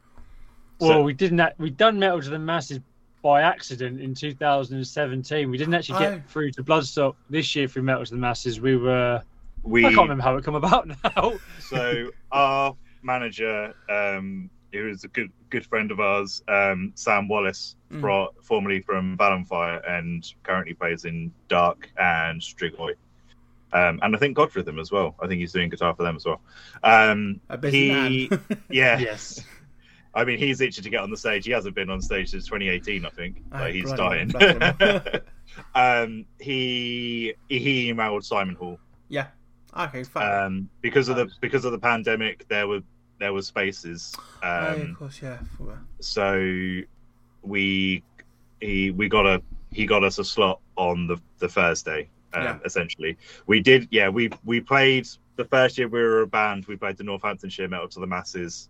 [0.80, 1.38] Well, So- we didn't.
[1.38, 2.80] act- We done Metal to the Masses
[3.22, 5.48] by accident in 2017.
[5.48, 6.22] We didn't actually get Oh.
[6.26, 8.60] through to Bloodstock this year through Metal to the Masses.
[8.60, 9.22] We were.
[9.62, 11.34] We I can't remember how it come about now.
[11.60, 17.76] so our manager, um, who is a good good friend of ours, um, Sam Wallace,
[17.92, 18.00] Mm.
[18.00, 22.94] fro- formerly from Valenfire and currently plays in Dark and Strigoi.
[23.74, 25.14] Um, and I think Godfrey as well.
[25.20, 26.40] I think he's doing guitar for them as well.
[26.82, 28.40] Um, A busy he, man.
[28.70, 29.44] yeah, yes.
[30.14, 31.44] I mean, he's itching to get on the stage.
[31.46, 33.42] He hasn't been on stage since 2018, I think.
[33.52, 34.30] Oh, Like, he's dying.
[34.30, 35.20] hell, bless him.
[35.74, 39.26] um, he he emailed Simon Hall yeah.
[39.76, 40.04] Okay.
[40.04, 40.44] Fine.
[40.44, 42.46] um, because of the because of the pandemic.
[42.48, 42.82] There were
[43.18, 44.14] there were spaces.
[44.42, 45.22] oh, Um, of course.
[45.22, 45.38] Yeah.
[45.56, 46.80] For- so
[47.42, 48.02] we
[48.60, 52.08] he we got a he got us a slot on the the Thursday.
[52.34, 52.58] Um, Yeah.
[52.64, 53.88] Essentially, we did.
[53.90, 55.06] Yeah, we we played
[55.36, 56.66] the first year we were a band.
[56.66, 58.68] We played the Northamptonshire Metal to the Masses.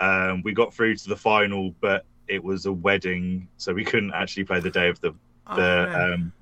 [0.00, 4.12] Um, we got through to the final, but it was a wedding, so we couldn't
[4.14, 5.14] actually play the day of the
[5.48, 5.86] Oh, the.
[5.86, 6.14] no.
[6.14, 6.32] um,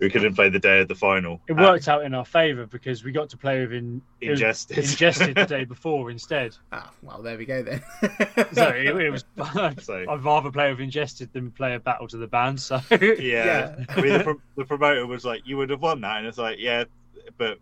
[0.00, 1.40] we couldn't play the day of the final.
[1.48, 4.30] It Uh, worked out in our favour because we got to play with in, it
[4.30, 4.78] was Ingested.
[4.78, 6.56] ingested the day before instead.
[6.72, 7.82] Ah, well, there we go then.
[8.52, 9.24] So it, it was.
[9.84, 12.60] So- I'd rather play with ingested than play a battle to the band.
[12.60, 13.84] So yeah, Yeah.
[13.88, 16.38] I mean, the, pro- the promoter was like, "You would have won that," and it's
[16.38, 16.84] like, "Yeah,
[17.38, 17.58] but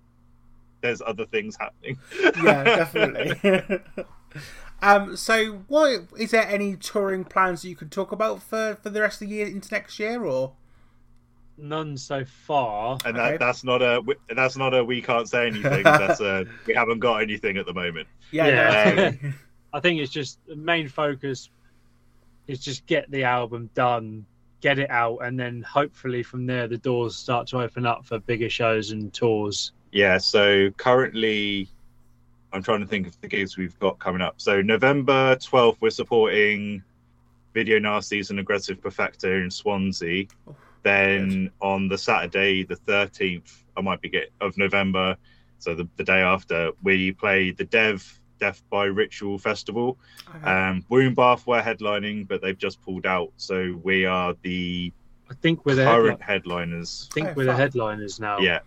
[0.81, 1.99] there's other things happening."
[2.43, 3.81] yeah, definitely.
[4.83, 8.91] um, so, what is there any touring plans that you can talk about for for
[8.91, 10.53] the rest of the year into next year, or
[11.63, 12.99] none so far.
[13.07, 13.37] and Okay.
[13.39, 14.03] that's not a
[14.35, 15.83] that's not a we can't say anything.
[15.85, 18.09] that's a we haven't got anything at the moment.
[18.31, 18.95] yeah, Yeah.
[18.95, 19.07] no.
[19.29, 19.35] Um,
[19.75, 21.49] I think it's just the main focus
[22.47, 24.27] is just get the album done,
[24.61, 28.19] get it out, and then hopefully from there the doors start to open up for
[28.19, 29.73] bigger shows and tours.
[29.93, 30.19] Yeah.
[30.19, 31.69] So currently,
[32.53, 34.35] I'm trying to think of the gigs we've got coming up.
[34.39, 36.83] So November 12th, we're supporting
[37.55, 40.27] Video Nasties and Aggressive Perfector in Swansea.
[40.49, 45.17] Oh, then on the Saturday, the 13th, I might be get of November,
[45.59, 49.97] so the, the day after, we play the Dev Death by Ritual Festival.
[50.37, 50.45] Okay.
[50.51, 54.93] Um, Woundbath were headlining, but they've just pulled out, so we are the
[55.31, 57.09] I think we're the current headli- headliners.
[57.13, 58.39] I think Oh, we're the headliners now.
[58.41, 58.59] Yeah.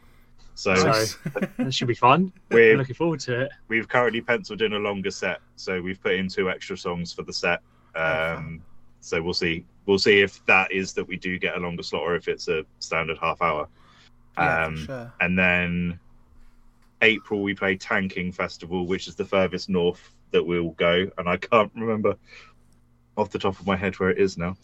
[0.56, 1.18] So Nice.
[1.58, 2.32] That should be fun.
[2.50, 3.52] I'm we're, looking forward to it.
[3.68, 7.24] we've currently penciled in a longer set, so we've put in two extra songs for
[7.24, 7.62] the set.
[7.96, 8.62] Oh, Um,
[9.06, 9.66] so we'll see.
[9.86, 12.48] We'll see if that is that we do get a longer slot or if it's
[12.48, 13.68] a standard half hour.
[14.38, 15.14] yeah, um, sure.
[15.22, 16.00] and then
[17.04, 21.38] April we play Tanking Festival, which is the furthest north that we'll go, and I
[21.38, 22.16] can't remember
[23.16, 24.58] off the top of my head where it is now.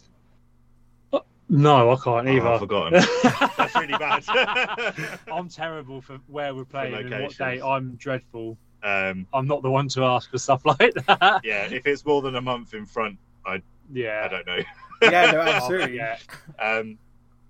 [1.54, 2.48] No, I can't Oh, either.
[2.48, 2.94] I've forgotten.
[3.58, 4.24] That's really bad.
[5.32, 7.60] I'm terrible for where we're playing and what day.
[7.62, 8.58] I'm dreadful.
[8.84, 11.42] um, I'm not the one to ask for stuff like that.
[11.44, 13.18] yeah, if it's more than a month in front,
[13.92, 14.22] Yeah.
[14.26, 14.60] I don't know.
[15.04, 15.96] Yeah, no, absolutely.
[15.98, 16.18] yeah.
[16.60, 16.98] Um,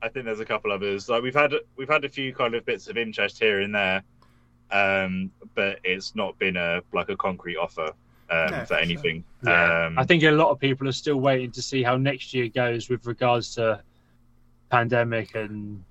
[0.01, 1.09] I think there's a couple others.
[1.09, 4.03] Like we've had we've had a few kind of bits of interest here and there,
[4.71, 7.91] um, but it's not been a like a concrete offer
[8.29, 9.23] um, No, for for anything.
[9.45, 9.85] Yeah.
[9.87, 12.47] Um, I think a lot of people are still waiting to see how next year
[12.47, 13.81] goes with regards to
[14.69, 15.83] pandemic and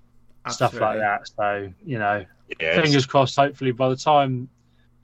[0.48, 1.28] stuff like that.
[1.28, 2.24] So, you know,
[2.60, 4.48] yeah, it's- fingers crossed, hopefully by the time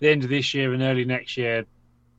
[0.01, 1.65] the end of this year and early next year,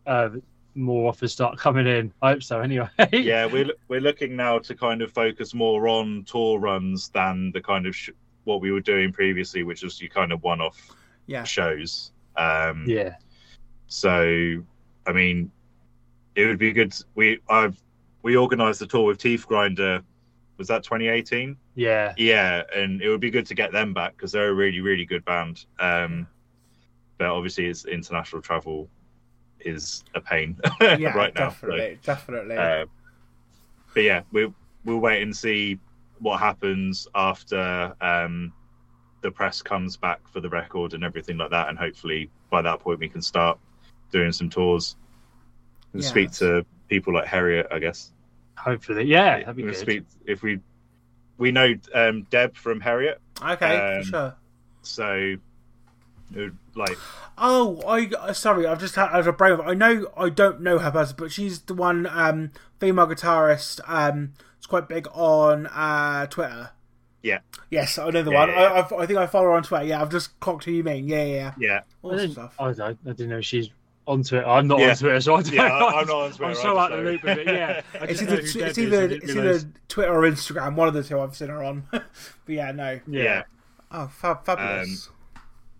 [0.06, 0.30] uh,
[0.78, 2.14] more offers start coming in.
[2.22, 2.88] I hope so anyway.
[3.12, 7.62] yeah, we're we're looking now to kind of focus more on tour runs than the
[7.62, 8.12] kind of sh-
[8.44, 12.12] what we were doing previously, which was your kind of one-off Yeah, shows.
[12.38, 13.16] Um, yeah.
[13.88, 14.64] So,
[15.06, 15.52] I mean,
[16.36, 16.94] it would be good.
[17.16, 17.82] We I've
[18.22, 20.04] we organised the tour with Teethgrinder.
[20.58, 21.56] Was that 2018?
[21.76, 22.14] Yeah.
[22.18, 25.06] Yeah, and it would be good to get them back because they're a really really
[25.06, 25.66] good band.
[25.80, 26.28] Um,
[27.18, 28.90] but obviously, it's international travel
[29.62, 31.50] is a pain yeah, right now.
[31.50, 32.58] so, definitely, definitely.
[32.58, 32.86] uh,
[33.94, 34.52] but yeah, we
[34.86, 35.80] we'll wait and see
[36.20, 38.52] what happens after um,
[39.22, 42.80] the press comes back for the record and everything like that, and hopefully by that
[42.80, 43.58] point we can start
[44.12, 44.96] doing some tours
[45.94, 46.10] and Yeah.
[46.10, 48.14] speak to people like Harriet, I guess.
[48.58, 49.04] Hopefully.
[49.06, 49.80] Yeah, that'd be We'll good.
[49.80, 50.60] speak if we
[51.38, 54.36] we know um, Deb from Harriet, okay, um, for sure.
[54.82, 55.36] so
[56.34, 56.98] Who, like,
[57.40, 59.60] Oh, I uh, sorry, I've just had, had a brain.
[59.64, 63.80] I know I don't know her person, but she's the one um, female guitarist.
[63.88, 66.72] Um, it's quite big on uh, Twitter.
[67.22, 67.40] Yeah.
[67.70, 68.50] Yes, I know the Yeah, one.
[68.50, 69.86] yeah, I, I've, I think I follow her on Twitter.
[69.86, 71.08] Yeah, I've just clocked who you mean.
[71.08, 71.54] Yeah, yeah, yeah.
[71.60, 72.56] yeah, Awesome I, didn't, stuff.
[72.60, 73.70] I, I, I didn't know she's
[74.08, 74.48] on Twitter.
[74.48, 74.92] I'm not Yeah.
[74.92, 75.88] on Twitter, so I don't Yeah, know.
[75.90, 77.48] I'm not on Twitter, I'm so just out of the loop of it.
[77.48, 79.30] Yeah, I It's just either know who it's either it's
[79.64, 80.76] either Twitter or Instagram.
[80.76, 81.84] One of the two I've seen her on.
[81.92, 82.04] but
[82.48, 83.00] yeah, no.
[83.08, 83.44] yeah, yeah.
[83.92, 85.10] Oh, fab, fabulous.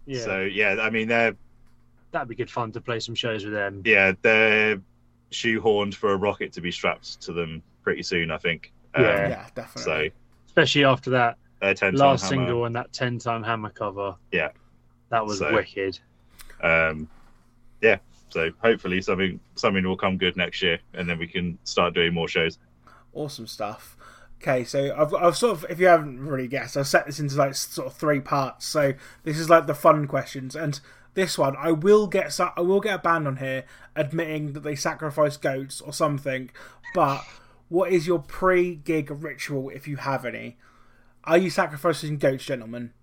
[0.08, 0.22] Yeah.
[0.24, 1.36] So yeah, I mean they're
[2.12, 3.82] That'd be good fun to play some shows with them.
[3.86, 4.82] yeah they're
[5.32, 8.32] shoehorned for a rocket to be strapped to them pretty soon.
[8.32, 8.72] I think.
[8.96, 9.48] Um, Yeah.
[9.56, 10.08] yeah, So.
[10.48, 14.16] Especially after that last Hammer, single and that 10 time hammer cover.
[14.32, 14.50] Yeah.
[15.10, 16.00] That was So- wicked.
[16.64, 17.08] Um,
[17.82, 17.98] yeah.
[18.30, 22.14] So hopefully something something will come good next year, and then we can start doing
[22.14, 22.58] more shows.
[23.14, 23.97] Awesome stuff.
[24.42, 27.36] Okay, so I've, I've sort of, if you haven't really guessed, I've set this into
[27.36, 28.66] like sort of three parts.
[28.66, 30.80] So this is like the fun questions, and
[31.16, 33.64] this one I will get, I will get a band on here
[33.96, 36.52] admitting that they sacrifice goats or something.
[36.94, 37.24] But
[37.70, 40.58] what is your pre-gig ritual if you have any?
[41.24, 42.94] Are you sacrificing goats, gentlemen?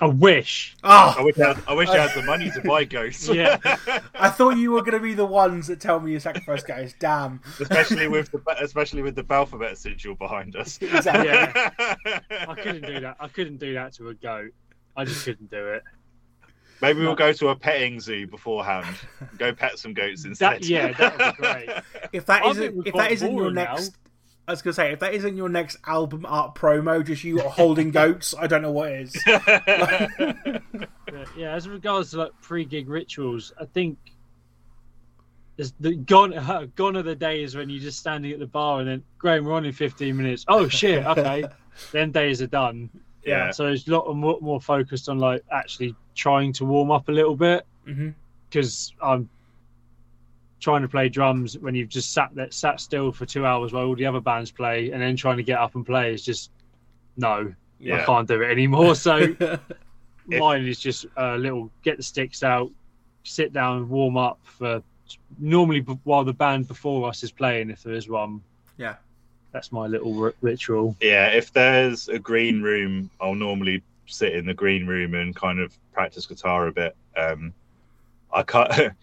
[0.00, 0.04] Ah.
[0.04, 0.74] I wish.
[0.82, 3.28] I Oh, wish I, had, I wish I had the money to buy ghosts.
[3.28, 3.58] Yeah.
[4.14, 6.94] I thought you were going to be the ones that tell me you sacrifice goats.
[6.98, 7.40] Damn.
[7.60, 10.78] especially with the especially with the Baphomet sigil behind us.
[10.82, 11.30] Exactly.
[12.30, 13.16] I couldn't do that.
[13.20, 14.50] I couldn't do that to a goat.
[14.96, 15.82] I just couldn't do it.
[16.80, 18.96] Maybe we'll go to a petting zoo beforehand.
[19.38, 20.62] Go pet some goats instead.
[20.62, 21.70] That, yeah, that would be great.
[22.12, 23.74] If that I isn't, if that isn't your boring now.
[23.74, 23.96] next,
[24.52, 27.90] I was gonna say, if that isn't your next album art promo, just you holding
[27.90, 29.16] goats, I don't know what is.
[31.12, 33.98] But, yeah, as regards to like pre-gig rituals, I think
[35.56, 38.88] there's the gone gone are the days when you're just standing at the bar and
[38.88, 40.44] then Graham, we're on in 15 minutes.
[40.48, 41.44] Oh shit, okay.
[41.92, 42.90] then days are done.
[43.24, 43.52] yeah.
[43.52, 47.12] So it's a lot more, more focused on like actually trying to warm up a
[47.12, 48.10] little bit mm-hmm.
[48.48, 49.30] because I'm
[50.62, 53.84] trying to play drums when you've just sat there, sat still for two hours while
[53.84, 56.50] all the other bands play, and then trying to get up and play is just
[57.16, 57.52] no,
[58.00, 58.94] I can't do it anymore.
[58.94, 59.34] So
[60.26, 62.70] mine is just a little get the sticks out,
[63.24, 64.82] sit down, warm up for
[65.38, 68.40] normally b- while the band before us is playing if there is one.
[68.78, 68.94] Yeah.
[69.50, 70.96] That's my little ri- ritual.
[71.00, 75.58] Yeah, if there's a green room, I'll normally sit in the green room and kind
[75.60, 76.96] of practice guitar a bit.
[77.16, 77.52] Um,
[78.32, 78.72] I can't.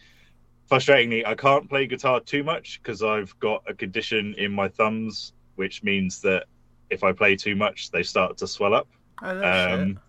[0.70, 5.34] Frustratingly, I can't play guitar too much because I've got a condition in my thumbs,
[5.56, 6.46] which means that
[6.90, 8.88] if I play too much, they start to swell up.
[9.24, 9.74] Oh.
[9.74, 10.00] Um,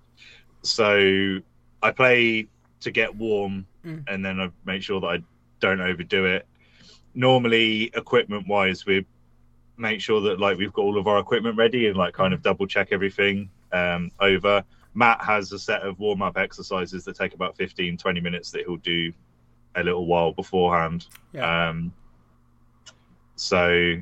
[0.63, 1.39] so
[1.83, 2.47] I play
[2.81, 4.05] to get warm, Mm.
[4.09, 5.23] and then I make sure that I
[5.61, 6.47] don't overdo it.
[7.15, 9.07] Normally, equipment wise, we
[9.79, 12.43] make sure that like we've got all of our equipment ready and like kind of
[12.43, 14.63] double check everything um, over.
[14.93, 18.67] Matt has a set of warm up exercises that take about 15, 20 minutes that
[18.67, 19.13] he'll do
[19.77, 21.07] a little while beforehand.
[21.33, 21.69] Yeah.
[21.69, 21.93] Um,
[23.37, 23.97] so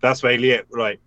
[0.00, 0.66] that's mainly it.
[0.70, 1.00] Like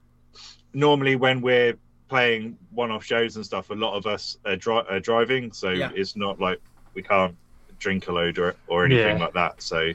[0.73, 1.73] Normally, when we're
[2.07, 5.91] playing one-off shows and stuff, a lot of us are, dri- are driving, so Yeah.
[5.93, 6.59] it's not like
[6.93, 7.35] we can't
[7.77, 9.23] drink a load or, or anything Yeah.
[9.25, 9.61] like that.
[9.61, 9.91] So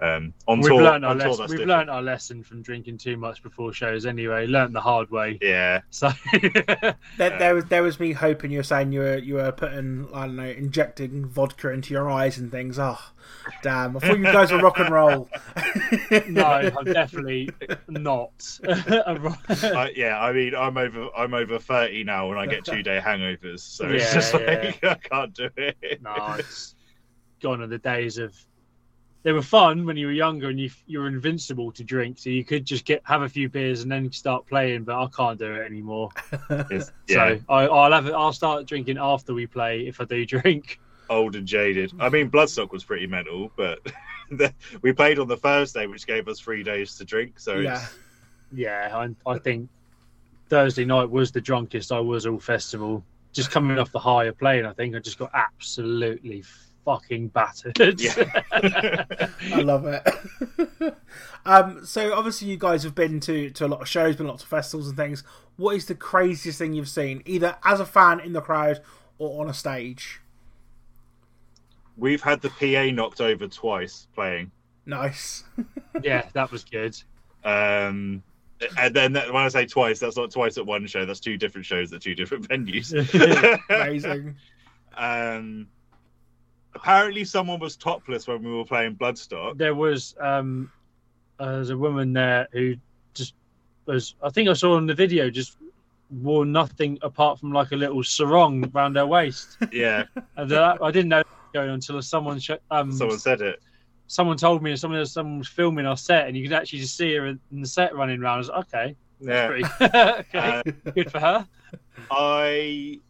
[0.00, 1.42] um, on We've tour, learned our on tour lesson.
[1.42, 1.68] We've different.
[1.68, 4.06] learned our lesson from drinking too much before shows.
[4.06, 5.38] Anyway, learned the hard way.
[5.42, 6.10] Yeah, So
[7.16, 10.08] there, there was there was me hoping you were saying you were you were putting
[10.14, 12.78] I don't know injecting vodka into your eyes and things.
[12.78, 12.98] Oh,
[13.62, 13.96] damn!
[13.96, 15.28] I thought you guys were rock and roll.
[16.28, 17.50] no, I'm definitely
[17.88, 18.58] not.
[18.68, 20.20] I, yeah.
[20.20, 21.08] I mean, I'm over.
[21.16, 24.40] I'm over thirty now, and I get two-day hangovers, so it's Yeah, just yeah.
[24.40, 26.00] like I can't do it.
[26.02, 26.74] no, it's
[27.40, 28.34] gone are the days of.
[29.24, 32.30] They were fun when you were younger and you you were invincible to drink, so
[32.30, 34.84] you could just get have a few beers and then start playing.
[34.84, 36.10] But I can't do it anymore.
[36.70, 38.12] Yeah, So I, I'll have it.
[38.14, 40.80] I'll start drinking after we play if I do drink.
[41.10, 41.92] old and jaded.
[41.98, 43.80] I mean, Bloodstock was pretty mental, but
[44.30, 47.40] the, we played on the Thursday, which gave us three days to drink.
[47.40, 47.98] So yeah, it's,
[48.52, 48.90] Yeah,
[49.26, 49.68] I, I think
[50.48, 53.04] Thursday night was the drunkest I was all festival.
[53.32, 56.42] Just coming off the high of playing, I think I just got absolutely
[56.88, 58.00] fucking battered.
[58.00, 58.30] yeah.
[59.52, 60.96] I love it.
[61.44, 64.42] um, so obviously you guys have been to to a lot of shows, been lots
[64.42, 65.22] of festivals and things.
[65.58, 68.80] What is the craziest thing you've seen, either as a fan in the crowd
[69.18, 70.20] or on a stage?
[71.98, 74.50] We've had the PA knocked over twice playing.
[74.86, 75.44] Nice.
[76.02, 76.96] yeah, that was good.
[77.44, 78.22] Um,
[78.78, 81.04] and then that- when I say twice, that's not twice at one show.
[81.04, 82.94] That's two different shows at two different venues.
[83.68, 84.36] Amazing.
[84.96, 85.68] um,
[86.74, 89.56] apparently, someone was topless when we were playing Bloodstock.
[89.58, 90.70] there was um
[91.38, 92.74] uh, there's a woman there who
[93.14, 93.34] just
[93.86, 95.56] was I think I saw in the video just
[96.10, 99.58] wore nothing apart from like a little sarong around her waist.
[99.72, 100.04] Yeah,
[100.36, 101.22] And uh, I didn't know
[101.54, 103.60] going on until someone sh- um, someone said it.
[104.06, 107.14] someone told me someone someone was filming our set and you could actually just see
[107.14, 108.34] her in the set running around.
[108.34, 109.46] I was like, okay, Yeah.
[109.46, 110.62] pretty okay, Uh,
[110.94, 111.46] good for her.
[112.10, 113.00] I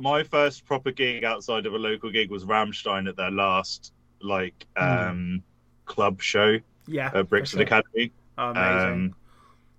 [0.00, 4.66] my first proper gig outside of a local gig was Rammstein at their last like
[4.76, 5.42] um
[5.84, 7.10] club show Yeah.
[7.14, 7.66] at Brixton sure.
[7.66, 8.12] Academy.
[8.38, 8.90] Oh, amazing.
[8.90, 9.14] Um,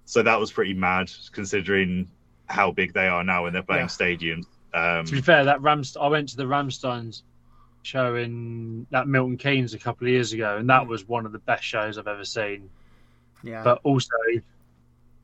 [0.06, 2.10] so that was pretty mad considering
[2.48, 3.88] how big they are now when they're playing Yeah.
[3.88, 4.46] stadiums.
[4.74, 7.24] Um, To be fair, that Ramst I went to the Rammsteins
[7.84, 11.32] show in that Milton Keynes a couple of years ago, and that was one of
[11.32, 12.70] the best shows I've ever seen.
[13.44, 13.64] yeah.
[13.64, 14.10] But also,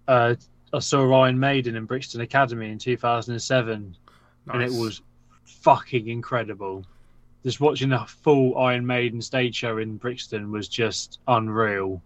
[0.07, 0.35] uh,
[0.73, 3.95] I saw Iron Maiden in Brixton Academy in 2007,
[4.51, 5.01] and it was
[5.45, 6.85] fucking incredible.
[7.43, 12.01] Just watching a full Iron Maiden stage show in Brixton was just unreal.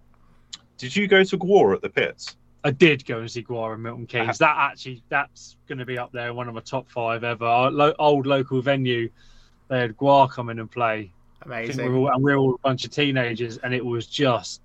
[0.77, 2.35] did you go to Gwar at the pits?
[2.63, 4.25] I did go and see Gwar and Milton Uh-huh.
[4.25, 4.37] Keynes.
[4.39, 7.45] That actually, that's going to be up there, one of my top five ever.
[7.45, 9.09] Our lo- old local venue,
[9.69, 11.11] they had Gwar come in and play.
[11.43, 11.85] Amazing.
[11.93, 14.61] we're all, and we're all a bunch of teenagers, and it was just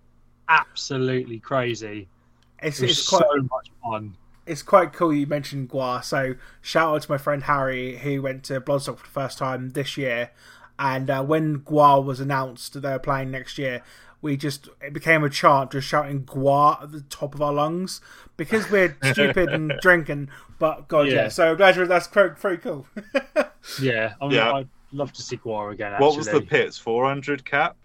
[0.48, 2.08] absolutely crazy.
[2.62, 4.16] It's, It was it's quite so much fun.
[4.46, 6.02] It's quite cool you mentioned Gwar.
[6.04, 9.70] So shout out to my friend Harry who went to Bloodstock for the first time
[9.70, 10.30] this year.
[10.78, 13.82] And uh, when Gwar was announced that they were playing next year,
[14.20, 18.00] we just it became a chant, just shouting Gwar at the top of our lungs
[18.36, 20.30] because we're stupid and drinking.
[20.58, 21.14] But God, yeah.
[21.14, 21.28] Yeah.
[21.28, 22.86] So I'm glad you're, that's pretty, pretty cool.
[23.80, 24.52] Yeah, I mean, Yeah.
[24.54, 25.92] I'd love to see Gwar again.
[25.92, 26.06] Actually.
[26.08, 26.78] What was the pits?
[26.78, 27.76] 400 cap?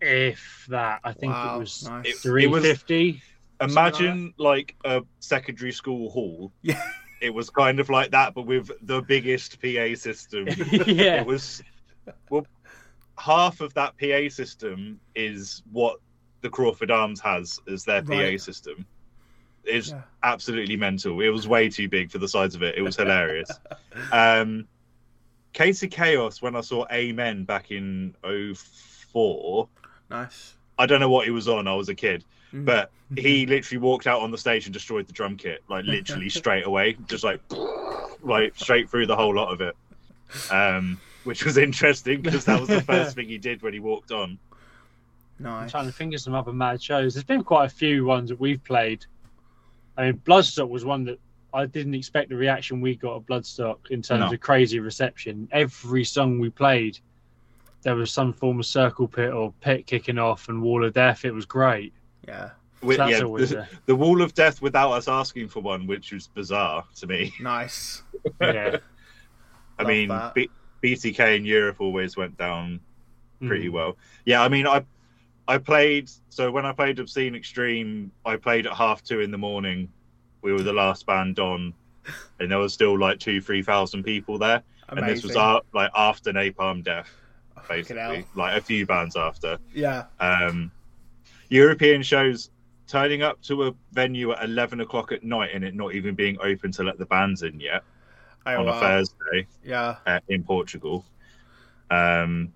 [0.00, 2.24] If that, I think Wow, it was nice.
[2.24, 3.22] It- it was- fifty.
[3.60, 6.52] Imagine like a secondary school hall.
[6.62, 6.82] Yeah.
[7.20, 10.46] It was kind of like that, but with the biggest PA system.
[10.86, 11.62] yeah, It was
[12.28, 12.46] well,
[13.18, 15.96] half of that PA system is what
[16.42, 18.40] the Craufurd Arms has as their PA Right.
[18.40, 18.84] system.
[19.64, 20.02] It's Yeah.
[20.22, 21.18] absolutely mental.
[21.22, 22.74] It was way too big for the size of it.
[22.76, 23.48] It was hilarious.
[24.12, 24.68] um,
[25.54, 29.68] Casey Chaos, when I saw Amen back in 04,
[30.10, 30.54] nice.
[30.78, 31.66] I don't know what he was on.
[31.68, 32.24] I was a kid,
[32.54, 32.64] Mm.
[32.64, 36.28] but he literally walked out on the stage and destroyed the drum kit, like literally
[36.40, 37.40] straight away, just like
[38.22, 39.76] like straight through the whole lot of it.
[40.50, 44.10] Um, which was interesting because that was the first thing he did when he walked
[44.12, 44.38] on.
[45.38, 45.70] I'm nice.
[45.70, 47.14] trying to think of some other mad shows.
[47.14, 49.04] There's been quite a few ones that we've played.
[49.96, 51.18] I mean, Bloodstock was one that
[51.52, 54.32] I didn't expect the reaction we got at Bloodstock in terms No.
[54.32, 55.48] of crazy reception.
[55.52, 56.98] Every song we played,
[57.82, 61.24] there was some form of circle pit or pit kicking off and Wall of Death.
[61.24, 61.92] It was great.
[62.26, 62.50] Yeah.
[62.82, 66.26] With, So yeah, the, the wall of death without us asking for one, which was
[66.28, 67.32] bizarre to me.
[67.40, 68.02] Nice.
[68.40, 68.76] yeah.
[69.78, 70.20] I Love mean.
[70.34, 70.50] B-
[70.82, 72.78] BTK in Europe always went down
[73.40, 73.72] pretty Mm.
[73.72, 73.96] well.
[74.26, 74.84] Yeah, I mean, I
[75.48, 76.10] I played.
[76.28, 79.88] So when I played Obscene Extreme, I played at half two in the morning.
[80.42, 81.72] We were the last band on,
[82.38, 84.62] and there was still like two, three thousand people there.
[84.90, 85.08] Amazing.
[85.08, 87.08] And this was uh, like after Napalm Death,
[87.56, 89.58] Oh, basically, like a few bands after.
[89.72, 90.04] Yeah.
[90.20, 90.70] Um,
[91.58, 92.50] European shows
[92.86, 96.36] turning up to a venue at eleven o'clock at night and it not even being
[96.42, 97.82] open to let the bands in yet
[98.46, 98.80] Oh, on a.
[98.80, 99.96] Thursday Yeah.
[100.06, 101.04] uh, in Portugal.
[101.90, 102.52] Um,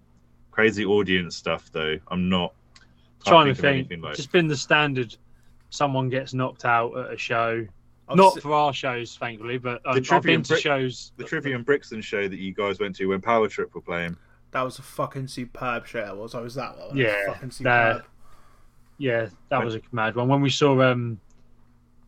[0.51, 1.97] crazy audience stuff though.
[2.09, 2.53] I'm not
[3.25, 3.75] trying to of think.
[3.79, 5.17] anything like- Just been the standard.
[5.71, 7.67] Someone gets knocked out at a show.
[8.09, 11.13] I've Not se- for our shows, thankfully, but um, I've Trivium been to Brit- shows.
[11.19, 14.17] the Trivium Brixton show that you guys went to when Power Trip were playing.
[14.53, 15.99] that was a fucking superb show.
[16.01, 16.35] It was.
[16.35, 16.87] I was that one.
[16.89, 18.05] It was Yeah, Fucking that- superb.
[18.99, 20.29] Yeah, that was a mad one.
[20.29, 21.21] When we saw um,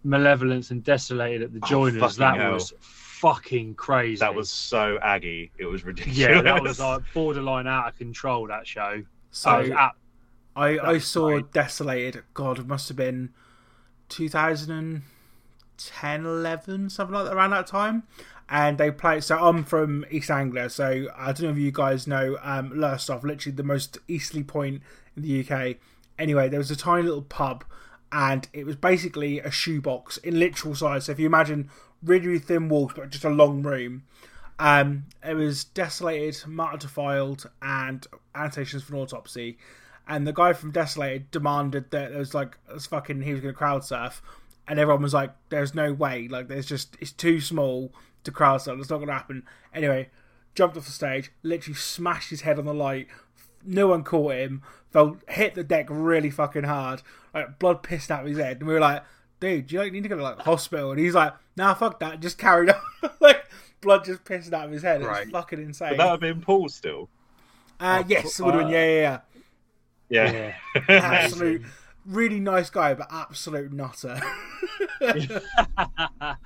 [0.05, 2.53] Malevolence and Desolated at the Oh, Joiners, fucking that hell.
[2.55, 4.19] was fucking crazy.
[4.21, 5.53] That was so aggy.
[5.59, 6.19] It was ridiculous.
[6.19, 8.47] yeah, that was like borderline out of control.
[8.49, 9.03] That show.
[9.31, 9.93] So That at-
[10.57, 11.53] I, I saw right.
[11.53, 12.25] Desolated.
[12.35, 13.31] God, it must have been
[14.09, 15.05] 2010,
[16.27, 18.03] 11, something like that, around that time.
[18.49, 19.23] And they played.
[19.23, 20.69] So I'm from East Anglia.
[20.71, 24.83] So I don't know if you guys know um, Lowestoft, literally the most easterly point
[25.17, 25.77] in the UK.
[26.21, 27.65] Anyway, there was a tiny little pub,
[28.13, 31.07] and it was basically a shoebox in literal size.
[31.07, 31.71] So if you imagine
[32.03, 34.05] really, really thin walls, but just a long room.
[34.59, 39.57] Um, it was desolated, martyr defiled, and annotations for an autopsy.
[40.07, 43.55] And the guy from Desolated demanded that it was like it's fucking he was going
[43.55, 44.21] to crowd surf,
[44.69, 46.29] and everyone was like, "There's no way!
[46.29, 47.95] Like, there's just it's too small
[48.25, 48.79] to crowd surf.
[48.79, 50.11] It's not going to happen." Anyway,
[50.55, 53.07] jumped off the stage, literally smashed his head on the light.
[53.65, 54.63] No one caught him.
[54.91, 57.03] Fell hit the deck really fucking hard.
[57.35, 59.05] Like blood pissed out of his head, and we were like,
[59.39, 62.01] "Dude, do you like need to go to like hospital?" And he's like, "Nah, fuck
[62.01, 62.71] that." Just carried
[63.03, 63.11] on.
[63.21, 63.45] like
[63.81, 65.01] blood just pissed out of his head.
[65.03, 65.27] It Right.
[65.27, 65.97] was fucking insane.
[65.97, 67.09] That would that have been Paul still?
[67.79, 68.73] Uh, yes, it would have been.
[68.73, 69.21] Yeah,
[70.09, 70.55] yeah, yeah.
[70.89, 70.95] Yeah.
[71.03, 71.63] Absolute,
[72.05, 74.21] really nice guy, but absolute nutter.
[75.01, 76.37] that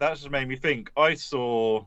[0.00, 0.90] just made me think.
[0.96, 1.84] I saw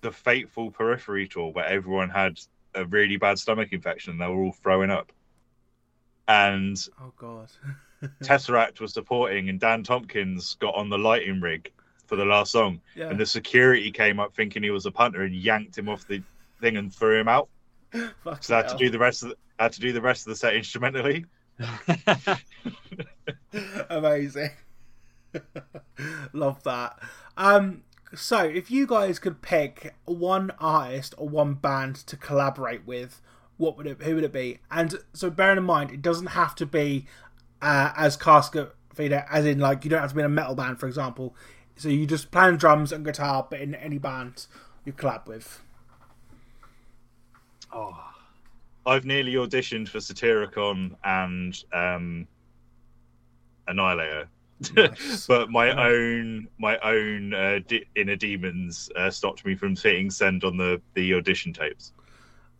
[0.00, 2.40] the fateful periphery tour where everyone had
[2.74, 4.18] a really bad stomach infection.
[4.18, 5.12] They were all throwing up,
[6.28, 7.50] and Oh god.
[8.22, 11.70] Tesseract was supporting, and Dan Tompkins got on the lighting rig
[12.06, 13.10] for the last song, Yeah.
[13.10, 16.22] and the security came up thinking he was a punter and yanked him off the
[16.60, 17.48] thing and threw him out.
[18.24, 20.00] Fucking So I had to do the rest of the, I had to do the
[20.00, 21.26] rest of the set instrumentally.
[23.90, 24.50] Amazing.
[26.32, 26.98] Love that.
[27.36, 27.82] Um,
[28.14, 33.20] so if you guys could pick one artist or one band to collaborate with,
[33.56, 34.02] what would it?
[34.02, 34.58] Who would it be?
[34.70, 37.06] And so bearing in mind, it doesn't have to be
[37.62, 40.54] uh, as casket feeder, as in like you don't have to be in a metal
[40.54, 41.34] band, for example.
[41.76, 44.46] So you just play on drums and guitar, but in any band
[44.84, 45.62] you collab with.
[47.72, 47.96] oh,
[48.86, 52.26] I've nearly auditioned for Satyricon and um,
[53.68, 54.28] Annihilator.
[54.76, 55.26] Nice.
[55.28, 60.44] but my own my own uh, d- inner demons uh, stopped me from hitting send
[60.44, 61.92] on the the audition tapes.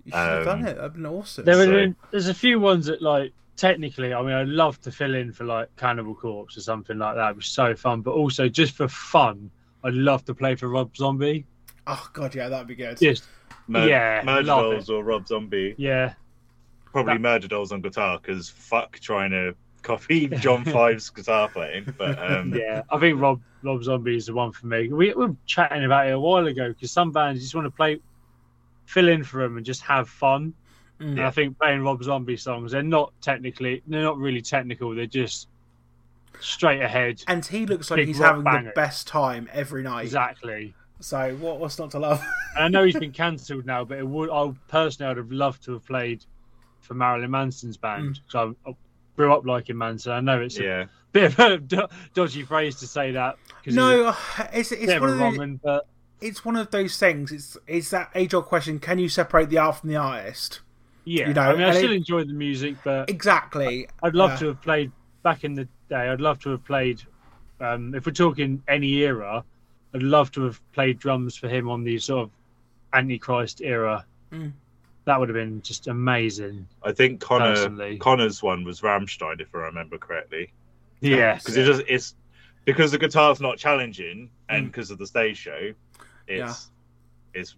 [0.05, 0.76] You should have done Um, it.
[0.76, 1.44] That'd been awesome.
[1.44, 4.14] there So- were, there's a few ones that like technically.
[4.14, 7.30] I mean, I'd love to fill in for like Cannibal Corpse or something like that.
[7.30, 9.51] It was so fun, but also just for fun,
[9.84, 11.44] I'd love to play for Rob Zombie.
[11.86, 12.96] Oh god, yeah, that'd be good.
[12.98, 13.24] Just
[13.68, 15.74] Mur- Yeah, Murder love Dolls or Rob Zombie.
[15.76, 16.14] yeah,
[16.86, 21.95] Probably That- Murder Dolls on guitar because fuck trying to copy John Five's guitar playing.
[21.97, 22.83] But um, yeah.
[22.91, 24.89] I think Rob Rob Zombie is the one for me.
[24.89, 27.70] We, we were chatting about it a while ago because some bands just want to
[27.70, 28.01] play,
[28.87, 30.55] fill in for them and just have fun.
[31.01, 31.12] Mm.
[31.12, 34.95] And I think playing Rob Zombie songs, they're not technically, they're not really technical.
[34.95, 35.49] They're just
[36.41, 37.22] straight ahead.
[37.26, 40.05] And he looks like he's rock having the best time every night.
[40.05, 40.74] Exactly.
[41.01, 42.24] So what, what's not to love?
[42.57, 44.31] And I know he's been cancelled now, but it would.
[44.31, 46.24] I personally, I'd have loved to have played
[46.81, 48.20] for Marilyn Manson's band.
[48.28, 48.74] So I, I
[49.17, 50.13] grew up liking Manson.
[50.13, 53.37] I know it's a bit of a do- dodgy phrase to say that.
[53.67, 54.15] no,
[54.53, 55.87] it's it's one of the, wrong'un, but
[56.21, 57.33] it's one of those things.
[57.33, 60.61] It's it's that age old question: Can you separate the art from the artist?
[61.05, 61.29] yeah.
[61.29, 63.89] You know, I mean, I still it- enjoy the music, but Exactly.
[64.03, 64.37] I'd love Yeah.
[64.37, 64.93] to have played
[65.23, 66.09] back in the day.
[66.09, 67.03] I'd love to have played.
[67.61, 69.45] Um, if we're talking any era,
[69.95, 72.31] I'd love to have played drums for him on the sort of
[72.93, 74.05] Antichrist era.
[74.33, 74.53] Mm.
[75.07, 76.66] That would have been just amazing.
[76.82, 77.98] I think Connor Personally.
[77.98, 80.53] Connor's one was Rammstein if I remember correctly.
[81.01, 82.14] Yeah, because it just it's
[82.66, 84.72] because the guitar's not challenging and Mm.
[84.72, 85.72] because of the stage show,
[86.28, 86.70] it's
[87.32, 87.57] it's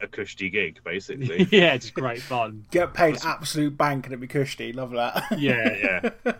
[0.00, 1.46] a cushy gig basically.
[1.52, 2.64] yeah, it's great fun.
[2.70, 4.72] Get paid absolute bank and it'd be cushy.
[4.72, 5.38] Love that.
[5.38, 6.34] Yeah, yeah,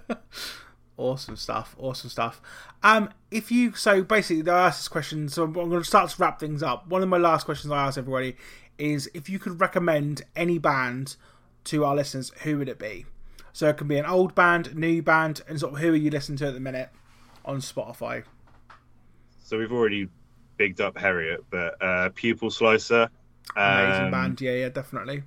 [0.97, 1.76] awesome stuff.
[1.78, 2.40] Awesome stuff.
[2.82, 6.16] Um, if you so basically, I asked this question, so I'm going to start to
[6.20, 6.88] wrap things up.
[6.88, 8.36] One of my last questions I ask everybody
[8.79, 11.16] is if you could recommend any band
[11.64, 13.07] to our listeners, who would it be?
[13.53, 16.11] So it can be an old band, new band, and sort of who are you
[16.11, 16.91] listening to at the minute
[17.45, 18.25] on Spotify?
[19.53, 20.09] so we've already
[20.57, 23.11] bigged up Heriot, but uh, Pupil Slicer.
[23.55, 25.25] Amazing um, band, yeah, yeah, definitely.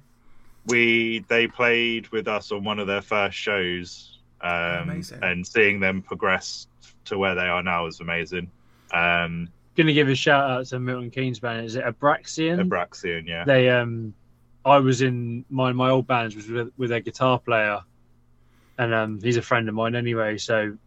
[0.66, 5.20] We they played with us on one of their first shows, um, Amazing.
[5.22, 6.66] and seeing them progress
[7.06, 8.50] to where they are now is amazing.
[8.92, 11.66] Um, gonna give a shout out to Milton Keynes band.
[11.66, 12.66] Is it Abraxian?
[12.68, 14.14] Abraxian, yeah, they um,
[14.66, 17.80] I was in my my old bands was with, with their guitar player,
[18.78, 20.38] and um, he's a friend of mine anyway.
[20.38, 20.78] So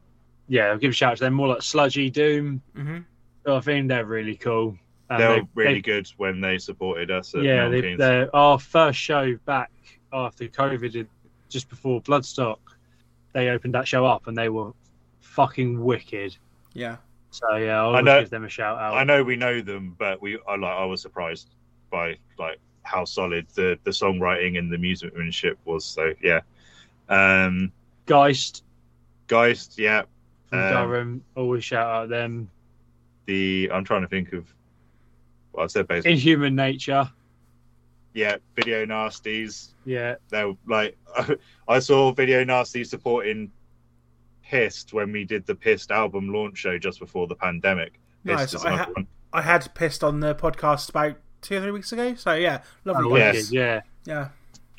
[0.48, 1.34] yeah, I'll give a shout out to them.
[1.34, 2.62] More like Sludgy Doom.
[2.74, 2.98] hmm
[3.46, 4.76] I think they're really cool.
[5.10, 7.34] And they were they- really they- good when they supported us.
[7.34, 9.70] At yeah, they, they're our first show back
[10.12, 11.06] after COVID,
[11.48, 12.58] just before Bloodstock.
[13.32, 14.72] They opened that show up and they were
[15.20, 16.36] fucking wicked.
[16.74, 16.96] Yeah.
[17.40, 18.94] So yeah, I'll I know- give them a shout out.
[18.94, 21.48] I know we know them, but we I like I was surprised
[21.90, 25.84] by like how solid the the songwriting and the musicianship was.
[25.84, 26.40] So yeah,
[27.08, 27.70] um,
[28.06, 28.64] Geist
[29.28, 30.02] Geist, yeah.
[30.50, 32.50] from Um, Durham, always shout out them.
[33.26, 34.52] The I'm trying to think of.
[35.52, 37.10] Well, I said basically, Inhuman Nature,
[38.14, 38.36] yeah.
[38.56, 39.68] Video Nasties.
[39.84, 40.96] yeah, They're like
[41.68, 43.50] I saw Video Nasties supporting
[44.48, 48.00] Pissed when we did the Pissed album launch show just before the pandemic.
[48.24, 48.40] Nice.
[48.40, 49.06] Pissed is I ha- one.
[49.32, 52.14] I had pissed on the podcast about two or three weeks ago.
[52.14, 53.12] So yeah, lovely.
[53.12, 53.16] Oh.
[53.16, 53.52] Yes.
[53.52, 53.82] yeah.
[54.06, 54.28] Yeah.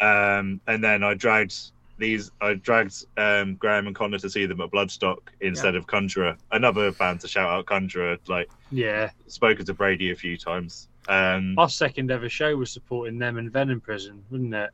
[0.01, 1.55] Um, and then I dragged
[1.99, 2.31] these.
[2.41, 6.35] I dragged um, Graham and Connor to see them at Bloodstock instead of Conjurer.
[6.51, 7.65] Another band to shout out.
[7.65, 10.87] Conjurer, like Yeah, spoken to Brady a few times.
[11.07, 14.69] Um, our second ever show was supporting them in Venom Prison, wasn't it?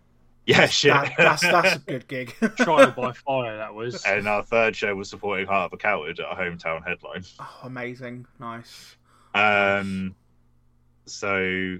[0.45, 0.93] Yeah, shit.
[0.93, 2.33] That, that's that's a good gig.
[2.57, 4.03] Trial by fire, that was.
[4.05, 7.23] and our third show was supporting Heart of a Coward at a hometown headline.
[7.39, 8.25] oh, amazing.
[8.39, 8.95] Nice.
[9.33, 10.15] Um,
[11.05, 11.77] so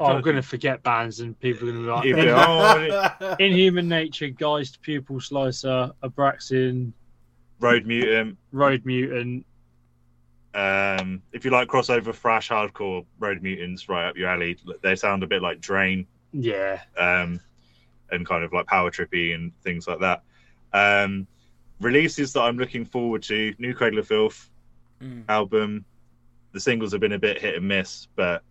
[0.00, 2.28] Oh, I'm going to forget bands and people are going to be like, Keep In-
[2.28, 3.36] on.
[3.40, 6.92] Inhuman Nature, Geist, Pupil Slicer, Abraxin,
[7.58, 9.44] Road Mutant, Road Mutant.
[10.54, 14.56] Um, if you like crossover thrash hardcore, Road Mutants right up your alley.
[14.82, 16.80] They sound a bit like Drain Yeah.
[16.96, 17.40] um,
[18.10, 20.22] and kind of like power trippy and things like that.
[20.72, 21.26] Um,
[21.80, 24.50] releases that I'm looking forward to: New Cradle of Filth
[25.02, 25.22] Mm.
[25.28, 25.84] album.
[26.52, 28.42] The singles have been a bit hit and miss, but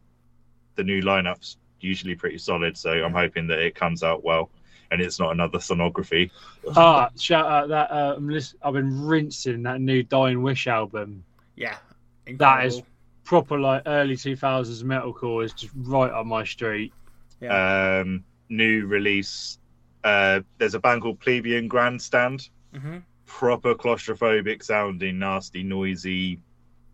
[0.75, 2.78] the new lineup's usually pretty solid.
[2.78, 4.49] So I'm hoping that it comes out well,
[4.91, 6.32] and it's not another Thornography.
[6.78, 11.23] Ah, shout out that uh, I'm lis- I've been rinsing that new Dying Wish album.
[11.55, 11.78] Yeah,
[12.25, 12.67] That incredible.
[12.78, 12.82] is
[13.25, 16.93] proper like early 2000s metalcore is just right on my street.
[17.42, 19.60] Um, new release.
[20.04, 22.50] Uh, there's a band called Plebeian Grandstand.
[22.74, 23.04] Mhm.
[23.26, 26.40] Proper claustrophobic sounding, nasty, noisy.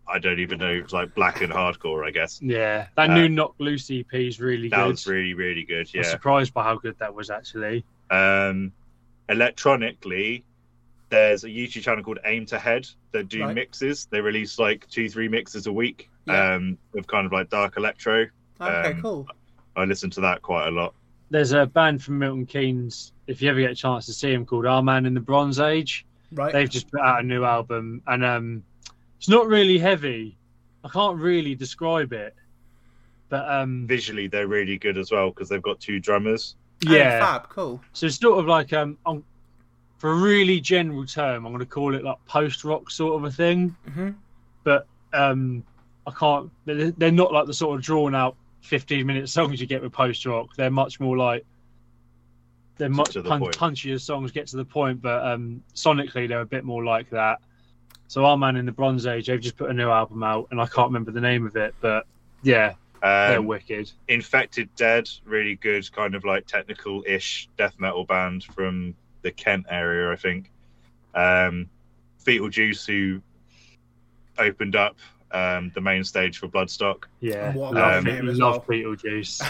[0.06, 0.70] I don't even know.
[0.72, 2.40] It's like black and hardcore, I guess.
[2.42, 4.88] Yeah, that Uh, new Knocked Loose EP is really That good.
[4.90, 5.88] was really, really good.
[5.94, 6.10] I was Yeah.
[6.10, 7.84] surprised by how good that was actually.
[8.10, 8.72] Um,
[9.28, 10.44] electronically,
[11.10, 13.54] there's a YouTube channel called Aim to Head that do Right.
[13.54, 14.06] mixes.
[14.10, 16.54] They release like two, three mixes a week Yeah.
[16.54, 18.26] um, of kind of like dark electro.
[18.60, 19.28] Okay, um, cool.
[19.76, 20.94] I listen to that quite a lot.
[21.30, 23.12] There's a band from Milton Keynes.
[23.26, 25.58] If you ever get a chance to see them, called Our Man in the Bronze
[25.58, 26.06] Age.
[26.32, 26.52] Right.
[26.52, 28.62] They've just put out a new album, and um,
[29.18, 30.36] it's not really heavy.
[30.84, 32.34] I can't really describe it,
[33.28, 36.56] but um, Visually, they're really good as well because they've got two drummers.
[36.86, 37.20] Oh, yeah.
[37.20, 37.48] fab.
[37.48, 37.80] Cool.
[37.94, 39.24] So it's sort of like um, I'm,
[39.98, 43.24] for a really general term, I'm going to call it like post rock sort of
[43.24, 43.74] a thing.
[43.92, 44.10] hmm
[44.62, 45.64] But um,
[46.06, 46.50] I can't.
[46.66, 49.92] They're, they're not like the sort of drawn out 15 minute songs you get with
[49.92, 50.54] post rock.
[50.56, 51.44] They're much more like
[52.76, 55.00] they're much the pun- punchier songs, get to the point.
[55.00, 57.40] But um, sonically, they're a bit more like that.
[58.08, 60.60] So our man in the Bronze Age, they've just put a new album out, and
[60.60, 62.06] I can't remember the name of it, but
[62.42, 63.90] yeah, they're Um, wicked.
[64.08, 69.66] Infected Dead, really good, kind of like technical ish death metal band from the Kent
[69.70, 70.50] area, I think.
[71.14, 71.70] Um,
[72.18, 73.22] Fetal Juice, who
[74.38, 74.96] opened up
[75.34, 77.04] um, the main stage for Bloodstock.
[77.20, 78.36] Yeah, What a love, lovely it.
[78.36, 78.78] love well.
[78.78, 79.42] Beetlejuice.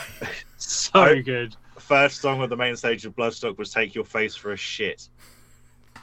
[0.57, 4.35] so I- good, First song on the main stage of Bloodstock was Take Your Face
[4.35, 5.09] for a Shit.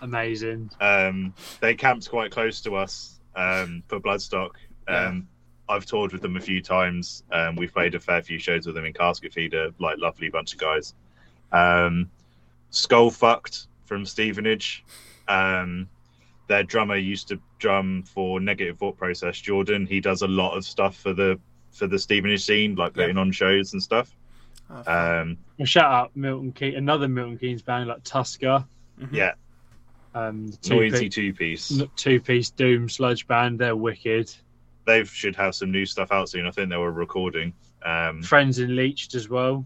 [0.02, 0.70] amazing.
[0.80, 4.52] Um, they camped quite close to us um, for Bloodstock.
[4.88, 5.28] Um,
[5.70, 7.24] I've toured with them a few times.
[7.32, 10.54] Um, we've played a fair few shows with them in Casket Feeder, like lovely bunch
[10.54, 10.94] of guys.
[11.52, 12.12] Um,
[12.72, 14.84] Skull Fucked from Stevenage.
[15.28, 15.88] Um,
[16.48, 19.40] their drummer used to drum for Negative Thought Process.
[19.40, 21.40] Jordan, he does a lot of stuff for the
[21.72, 23.04] for the Stevenage scene, like Yeah.
[23.04, 24.14] putting on shows and stuff.
[24.70, 25.22] Oh.
[25.22, 28.66] Um, Well, shout out Milton Keynes, another Milton Keynes band like Tusker,
[29.00, 29.14] Mhm.
[29.14, 29.34] yeah,
[30.14, 31.82] um, the noisy two two piece.
[31.96, 33.58] two piece Doom sludge band.
[33.60, 34.34] They're wicked.
[34.86, 36.46] They should have some new stuff out soon.
[36.46, 37.54] I think they were recording.
[37.86, 39.66] Um, Friends in Leeched as well.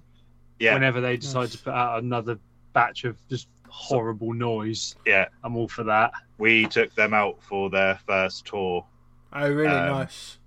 [0.60, 1.52] yeah, Whenever they decide Nice.
[1.54, 2.38] to put out another
[2.74, 5.26] batch of just horrible noise, yeah.
[5.44, 6.12] I'm all for that.
[6.38, 8.86] we took them out for their first tour
[9.34, 10.38] Oh, really Um, nice.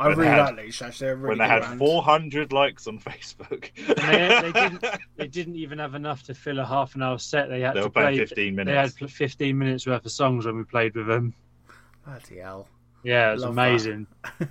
[0.00, 0.80] I really they had- like Leech.
[0.80, 1.78] Actually, they're really when they had band.
[1.80, 3.70] 400 likes on Facebook.
[3.76, 4.84] They, they didn't.
[5.16, 7.48] They didn't even have enough to fill a half an hour set.
[7.50, 8.16] They had They to were play.
[8.16, 8.94] 15 minutes.
[8.94, 11.34] They had 15 minutes worth of songs when we played with them.
[12.06, 12.68] Bloody hell.
[13.02, 14.06] Yeah, it was Love amazing.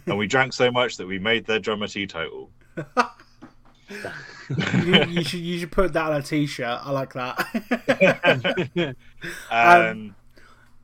[0.06, 2.50] and we drank so much that we made their drummer teetotal.
[3.90, 6.80] you, you should you should put that on a t-shirt.
[6.82, 8.96] I like that.
[9.52, 10.16] Um,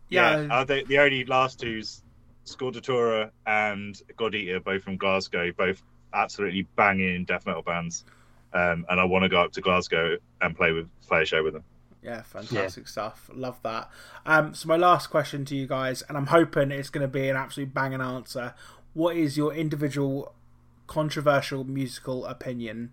[0.10, 0.42] yeah.
[0.42, 2.04] yeah, uh, the, the only last two's
[2.46, 5.82] Scordatura and God Eater, both from Glasgow, both
[6.14, 8.06] absolutely banging death metal bands.
[8.54, 11.44] Um, and I want to go up to Glasgow and play with play a show
[11.44, 11.64] with them.
[12.04, 13.30] Yeah, fantastic stuff.
[13.34, 13.90] Love that.
[14.26, 17.30] Um, so my last question to you guys, and I'm hoping it's going to be
[17.30, 18.54] an absolute banging answer.
[18.94, 20.36] What is your individual
[20.88, 22.92] controversial musical opinion?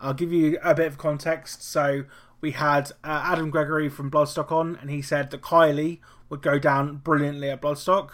[0.00, 1.62] I'll give you a bit of context.
[1.62, 2.04] So
[2.40, 5.98] we had uh, Adam Gregory from Bloodstock on, and he said that Kylie
[6.28, 8.10] would go down brilliantly at Bloodstock.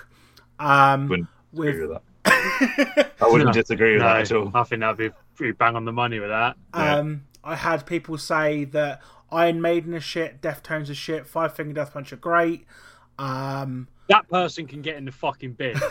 [0.59, 3.13] Um, Wouldn't with agree with that.
[3.21, 3.53] I wouldn't No.
[3.53, 4.51] disagree with no, that at all.
[4.55, 6.57] I think that'd be pretty bang on the money with that.
[6.75, 6.95] Yeah.
[6.97, 11.75] Um, I had people say that Iron Maiden is shit, Deftones is shit, Five Finger
[11.75, 12.65] Death Punch are great.
[13.19, 15.79] Um, That person can get in the fucking bin.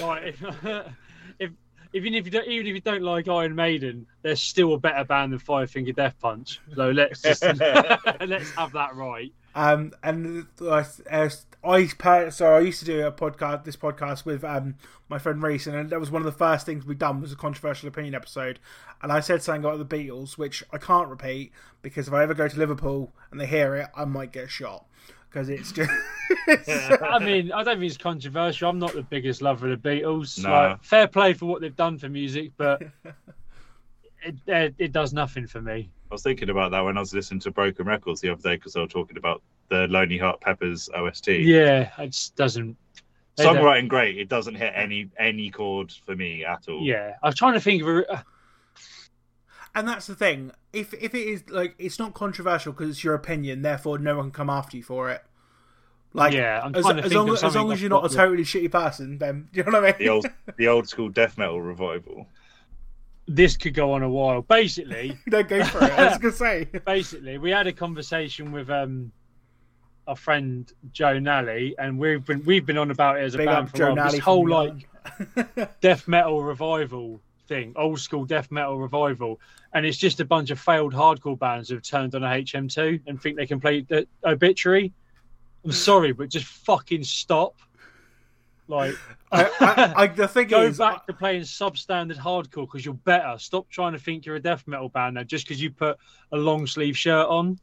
[0.00, 0.86] Like, if, if
[1.92, 5.04] even if you don't, even if you don't like Iron Maiden, they're still a better
[5.04, 6.60] band than Five Finger Death Punch.
[6.74, 7.42] So let's just
[8.20, 9.32] let's have that right.
[9.54, 11.28] um, and uh, uh,
[11.64, 14.76] I per- so I used to do a podcast, this podcast with um
[15.08, 17.36] my friend Reese, and that was one of the first things we done was a
[17.36, 18.58] controversial opinion episode.
[19.02, 22.34] And I said something about the Beatles, which I can't repeat because if I ever
[22.34, 24.87] go to Liverpool and they hear it, I might get shot
[25.30, 25.90] because it's just.
[27.02, 28.68] I mean, I don't think it's controversial.
[28.68, 30.42] I'm not the biggest lover of the Beatles.
[30.42, 30.50] No.
[30.50, 32.82] Like, fair play for what they've done for music, but
[34.22, 35.90] it, it, it does nothing for me.
[36.10, 38.56] I was thinking about that when I was listening to Broken Records the other day
[38.56, 41.28] because they were talking about the Lonely Heart Peppers OST.
[41.28, 42.76] Yeah, it just doesn't
[43.36, 44.18] They don't- Songwriting great.
[44.18, 46.82] It doesn't hit any any chord for me at all.
[46.82, 48.24] Yeah, I was trying to think of a.
[49.74, 50.52] And that's the thing.
[50.72, 54.26] If if it is like it's not controversial because it's your opinion, therefore no one
[54.26, 55.22] can come after you for it.
[56.12, 58.02] Like yeah, I'm as, trying to as long of as, long as you're not a
[58.02, 59.94] got the- totally shitty person, then you know what I mean.
[59.98, 62.26] The old the old school death metal revival.
[63.26, 64.40] This could go on a while.
[64.40, 65.92] Basically, no, go for it.
[65.92, 66.64] I was gonna say.
[66.86, 69.12] basically, we had a conversation with um
[70.06, 73.46] our friend Joe Nally, and we've been we've been on about it as a Big
[73.46, 73.94] band up for a Joe while.
[73.96, 74.84] Nally This whole Young.
[75.36, 79.40] like death metal revival thing, old school death metal revival,
[79.72, 83.20] and it's just a bunch of failed hardcore bands who've turned on a HM2 and
[83.20, 84.92] think they can play the obituary.
[85.64, 85.74] I'm mm.
[85.74, 87.56] sorry, but just fucking stop.
[88.68, 88.94] Like,
[89.32, 93.36] I, I, I, the thing go is, back to playing substandard hardcore because you're better.
[93.38, 95.96] Stop trying to think you're a death metal band now just because you put
[96.32, 97.58] a long sleeve shirt on.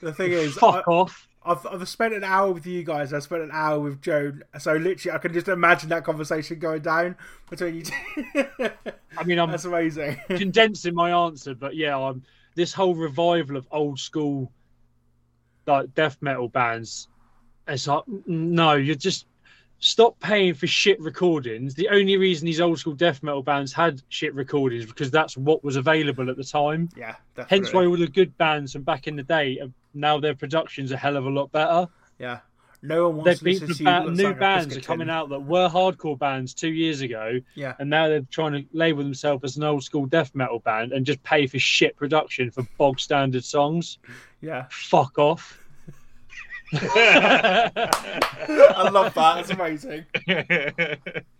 [0.00, 1.28] the thing is, Fuck off.
[1.44, 3.12] I've I've spent an hour with you guys.
[3.12, 4.32] I spent an hour with Joe.
[4.58, 7.16] So literally, I can just imagine that conversation going down
[7.50, 8.70] between you two.
[9.16, 10.18] I mean, I'm That's amazing.
[10.28, 12.22] condensing my answer, but yeah, I'm
[12.54, 14.50] this whole revival of old school
[15.66, 17.08] like death metal bands.
[17.68, 19.26] It's like no, you're just
[19.80, 21.74] stop paying for shit recordings.
[21.74, 25.62] The only reason these old school death metal bands had shit recordings because that's what
[25.62, 26.88] was available at the time.
[26.96, 27.58] yeah, definitely.
[27.58, 30.92] Hence why all the good bands from back in the day are, now their production's
[30.92, 31.88] a hell of a lot better.
[32.18, 32.40] yeah,
[32.82, 33.84] no one wants They've to listen the to you.
[33.84, 37.74] ba- new like bands are coming out that were hardcore bands two years ago, Yeah,
[37.78, 41.06] and now they're trying to label themselves as an old school death metal band and
[41.06, 43.98] just pay for shit production for bog standard songs.
[44.42, 44.66] yeah.
[44.70, 45.60] Fuck off.
[46.72, 47.70] I
[48.92, 49.38] love that.
[49.38, 50.04] It's amazing.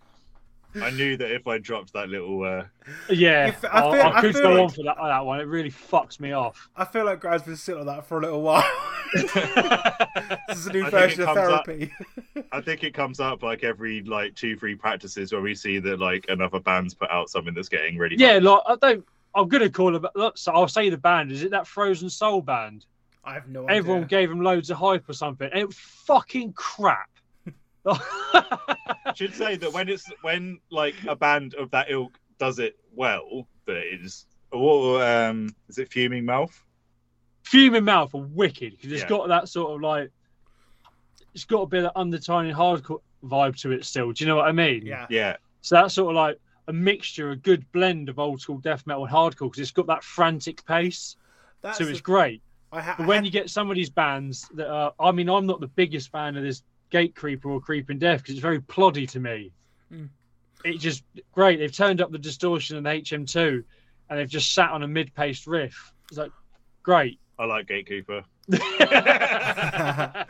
[0.83, 2.65] I knew that if I dropped that little uh,
[3.09, 5.25] Yeah, If- I I, feel- I I could feel go like- on for that, that
[5.27, 5.41] one.
[5.41, 6.69] It really fucks me off.
[6.77, 8.65] I feel like Grad's been sitting on that for a little while.
[9.15, 11.93] this is a new I version of comes up- therapy.
[12.53, 15.99] I think it comes up like every like two, three practices where we see that
[16.01, 19.05] like another band's put out something that's getting really Yeah, like I don't.
[19.37, 20.03] I'm gonna call it.
[20.15, 21.33] Look, so I'll say the band.
[21.33, 22.87] Is it that Frozen Soul band?
[23.25, 23.77] I have no idea.
[23.79, 25.49] Everyone gave them loads of hype or something.
[25.51, 27.09] And it was fucking crap.
[27.87, 32.77] I should say that when it's when like a band of that ilk does it
[32.95, 36.63] well, that is or um is it fuming mouth?
[37.43, 39.09] Fuming Mouth are wicked because it's Yeah.
[39.09, 40.11] got that sort of like.
[41.35, 44.13] It's got a bit of undertone hardcore vibe to it still.
[44.13, 44.87] Do you know what I mean?
[44.87, 45.37] Yeah, Yeah.
[45.63, 49.05] So that's sort of like a mixture, a good blend of old school death metal
[49.05, 51.17] and hardcore because it's got that frantic pace.
[51.61, 52.41] that's so it's the- great.
[52.73, 55.11] I ha- But I when had- you get some of these bands that are, I
[55.13, 58.43] mean, I'm not the biggest fan of this Gate Creeper or Creeping Death because it's
[58.43, 59.53] very ploddy to me.
[59.93, 60.09] Mm.
[60.65, 61.59] It just great.
[61.59, 63.65] They've turned up the distortion and the HM2,
[64.09, 65.93] and they've just sat on a mid-paced riff.
[66.09, 66.33] It's like
[66.83, 67.19] great.
[67.39, 68.25] I like Gatekeeper.
[68.53, 70.27] I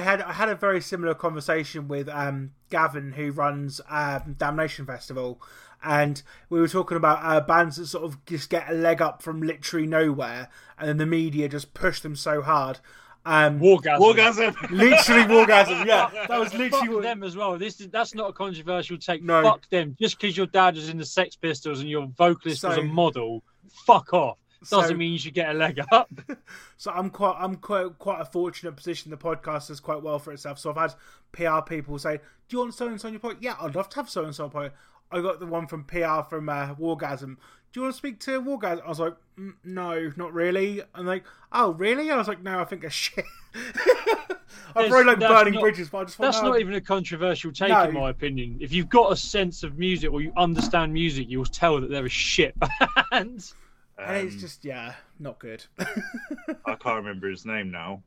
[0.00, 5.40] had I had a very similar conversation with um, Gavin, who runs um, Damnation Festival,
[5.84, 9.22] and we were talking about uh, bands that sort of just get a leg up
[9.22, 12.80] from literally nowhere, and then the media just push them so hard.
[13.24, 13.98] Um, Wargasm.
[13.98, 14.70] Wargasm.
[14.70, 15.86] literally wargasm.
[15.86, 17.56] Yeah, that was Fuck literally what, them as well.
[17.56, 19.22] This is that's not a controversial take.
[19.22, 19.42] No.
[19.42, 19.96] Fuck them.
[20.00, 23.42] Just because your dad was in the Sex Pistols and your vocalist was a model,
[23.86, 24.38] fuck off.
[24.70, 26.10] Doesn't So- mean you should get a leg up.
[26.76, 29.12] So I'm quite I'm quite quite a fortunate position.
[29.12, 30.58] The podcast does quite well for itself.
[30.58, 30.94] So I've had
[31.30, 33.88] PR people say, "Do you want so and so on your podcast?" Yeah, I'd love
[33.90, 34.72] to have so and so on podcast.
[35.12, 37.36] I got the one from PR from uh, Wargasm.
[37.72, 38.84] Do you want to speak to Wargasm?
[38.84, 42.58] I was like, mm, "No, not really." And like, "Oh, really?" I was like, "No,
[42.60, 46.38] I think a shit." I There's- probably like burning not- bridges, but I just That's
[46.40, 47.82] to not even a controversial take, No.
[47.84, 48.56] in my opinion.
[48.60, 52.06] If you've got a sense of music or you understand music, you'll tell that they're
[52.06, 53.52] a shit band.
[53.98, 55.64] And it's Um, just yeah, not good.
[55.78, 58.02] I can't remember his name now.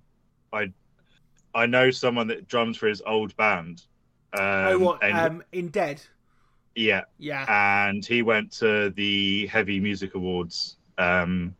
[0.52, 0.72] I
[1.54, 3.84] I know someone that drums for his old band.
[4.34, 5.04] Um, oh, what?
[5.04, 6.02] and, Um, in Dead.
[6.76, 7.46] Yeah, Yeah.
[7.88, 11.56] and he went to the Heavy Music Awards um,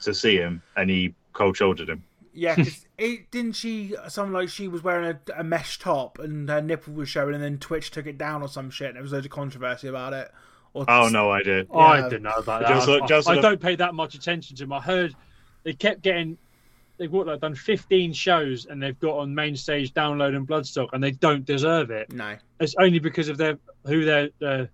[0.00, 2.02] to see him, and he cold shouldered him.
[2.32, 3.94] Yeah, 'cause it didn't she?
[4.08, 7.42] Something like she was wearing a, a mesh top and her nipple was showing, and
[7.42, 8.88] then Twitch took it down or some shit.
[8.88, 10.30] And there was loads of controversy about it.
[10.72, 11.66] Or Oh no idea.
[11.74, 12.68] I don't know about that.
[12.68, 14.72] Just I- just I, look- don't pay that much attention to them.
[14.72, 15.14] I heard
[15.64, 16.38] they kept getting.
[16.98, 20.90] They've what, like, done 15 shows and they've got on main stage download and bloodstock
[20.92, 22.12] and they don't deserve it.
[22.12, 22.36] no.
[22.60, 24.66] It's only because of their who their uh,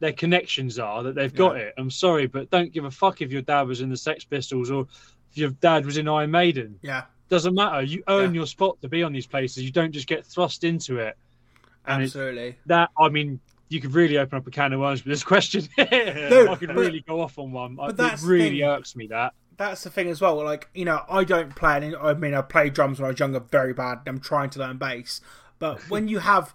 [0.00, 1.74] their connections are that they've got it.
[1.78, 4.70] I'm sorry, but don't give a fuck if your dad was in the Sex Pistols
[4.70, 4.86] or
[5.30, 6.78] if your dad was in Iron Maiden.
[6.82, 7.82] Yeah, Doesn't matter.
[7.82, 8.40] You earn Yeah.
[8.40, 9.64] your spot to be on these places.
[9.64, 11.16] You don't just get thrust into it.
[11.86, 12.56] And absolutely.
[12.66, 15.62] that I mean, you could really open up a can of worms with this question.
[15.78, 17.76] No, I could but- really go off on one.
[17.76, 18.62] But it the really thing.
[18.68, 19.34] irks me that.
[19.56, 20.42] That's the thing as well.
[20.42, 21.76] Like you know, I don't play.
[21.76, 24.00] Any, I mean, I played drums when I was younger, very bad.
[24.06, 25.20] I'm trying to learn bass,
[25.60, 26.52] but when you have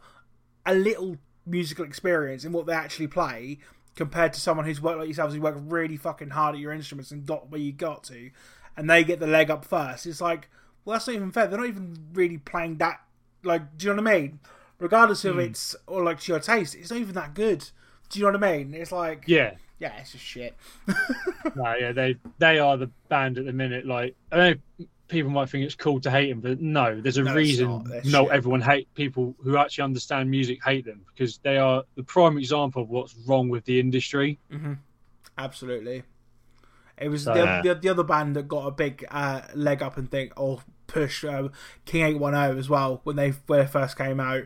[0.69, 3.57] a little musical experience in what they actually play
[3.95, 7.11] compared to someone who's worked like yourselves who worked really fucking hard at your instruments
[7.11, 8.29] and got where you got to,
[8.77, 10.05] and they get the leg up first.
[10.05, 10.47] It's like,
[10.85, 11.47] well, that's not even fair.
[11.47, 13.01] They're not even really playing that.
[13.43, 14.39] Like, do you know what I mean?
[14.77, 15.41] Regardless of hmm.
[15.41, 17.67] it's or like to your taste, it's not even that good.
[18.09, 18.73] Do you know what I mean?
[18.73, 19.55] It's like, Yeah.
[19.79, 20.55] yeah, it's just shit.
[21.55, 23.85] No, yeah, they they are the band at the minute.
[23.85, 27.23] Like, I know people might think it's cool to hate them, but no, there's a
[27.23, 27.83] No, reason not.
[27.85, 28.29] They're shit.
[28.31, 32.83] everyone hate people who actually understand music hate them because they are the prime example
[32.83, 34.39] of what's wrong with the industry.
[35.37, 36.03] Absolutely.
[36.97, 39.97] It was So- the, the, the other band that got a big uh, leg up
[39.97, 41.49] and think or push uh,
[41.85, 44.43] King Eight One Zero as well when they when they first came out.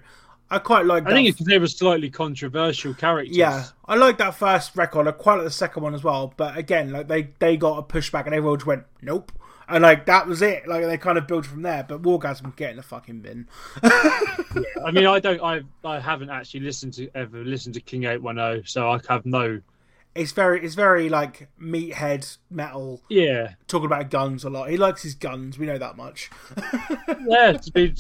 [0.54, 1.04] I quite like.
[1.04, 3.36] I that think it's because they were slightly controversial characters.
[3.36, 5.08] Yeah, I like that first record.
[5.08, 6.32] I quite like the second one as well.
[6.38, 9.32] But again, like they they got a pushback and everyone just went nope,
[9.68, 10.68] and like that was it.
[10.68, 11.84] Like they kind of built from there.
[11.84, 13.47] But Wargasm get in the fucking bin.
[13.84, 18.22] I mean, I don't, I, I haven't actually listened to ever listened to King Eight
[18.22, 19.60] One Zero, so I have no.
[20.14, 24.70] It's very it's very like meathead metal Yeah, talking about guns a lot.
[24.70, 25.58] He likes his guns.
[25.58, 26.30] We know that much.
[27.28, 27.54] yeah.
[27.54, 27.95] To be,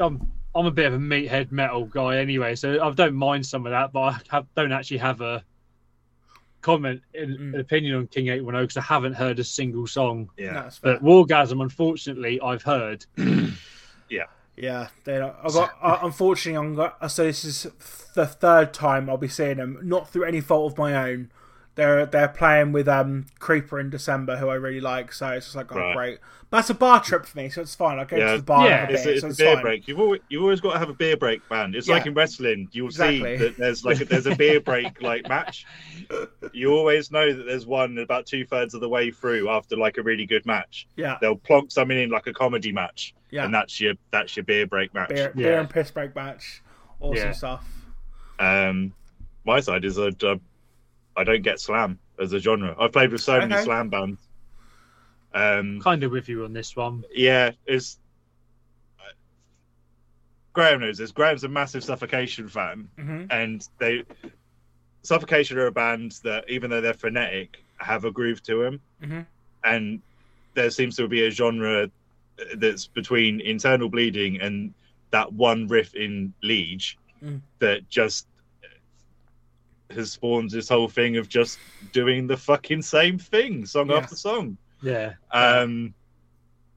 [0.00, 3.66] I'm, I'm a bit of a meathead metal guy anyway, so I don't mind some
[3.66, 5.44] of that, but I have, don't actually have a
[6.62, 7.54] comment, in, Mm.
[7.54, 10.30] an opinion on King Eight One Zero because I haven't heard a single song.
[10.36, 10.54] Yeah.
[10.54, 10.94] That's fair.
[10.94, 13.04] But Wargasm, unfortunately, I've heard.
[14.08, 14.26] Yeah,
[14.56, 15.34] Yeah, they don't.
[15.42, 17.66] I got uh, unfortunately, I'm got, so this is
[18.14, 21.30] the third time I'll be seeing them, not through any fault of my own.
[21.76, 25.12] They're they're playing with um Creeper in December, who I really like.
[25.12, 25.94] So it's just like, oh Right.
[25.94, 26.18] great.
[26.48, 27.98] But that's a bar trip for me, so it's fine.
[27.98, 28.32] I go Yeah.
[28.32, 28.88] to the bar Yeah.
[28.88, 29.62] a It's, beer, a, it's so a it's beer fine.
[29.62, 29.88] break.
[29.88, 31.74] You've always, you've always got to have a beer break band.
[31.74, 32.68] It's like in wrestling.
[32.72, 33.36] You'll Exactly.
[33.36, 35.66] see that there's like there's a beer break like match.
[36.52, 39.98] You always know that there's one about two thirds of the way through after like
[39.98, 40.86] a really good match.
[40.96, 43.44] Yeah, They'll plonk something in like a comedy match, yeah.
[43.44, 45.08] and that's your that's your beer break match.
[45.10, 45.42] beer, Yeah.
[45.48, 46.62] beer and piss break match,
[47.00, 47.32] awesome Yeah.
[47.32, 47.64] stuff.
[48.38, 48.92] Um,
[49.44, 50.10] my side is I,
[51.16, 52.74] I don't get slam as a genre.
[52.78, 54.20] I've played with so many slam bands.
[55.34, 57.04] Um, Kind of with you on this one.
[57.14, 57.98] yeah, it's
[60.52, 61.12] Graham knows this.
[61.12, 64.04] Graham's a massive Suffocation fan, hmm and they
[65.02, 69.26] Suffocation are a band that, even though they're frenetic, have a groove to them, Mhm.
[69.64, 70.02] and
[70.54, 71.90] there seems to be a genre
[72.56, 74.74] that's between internal bleeding and
[75.10, 77.40] that one riff in Liege Mm.
[77.60, 78.26] that just
[79.90, 81.58] has spawned this whole thing of just
[81.92, 83.96] doing the fucking same thing song Yeah.
[83.96, 84.56] after song.
[84.82, 85.14] Yeah.
[85.30, 85.94] Um,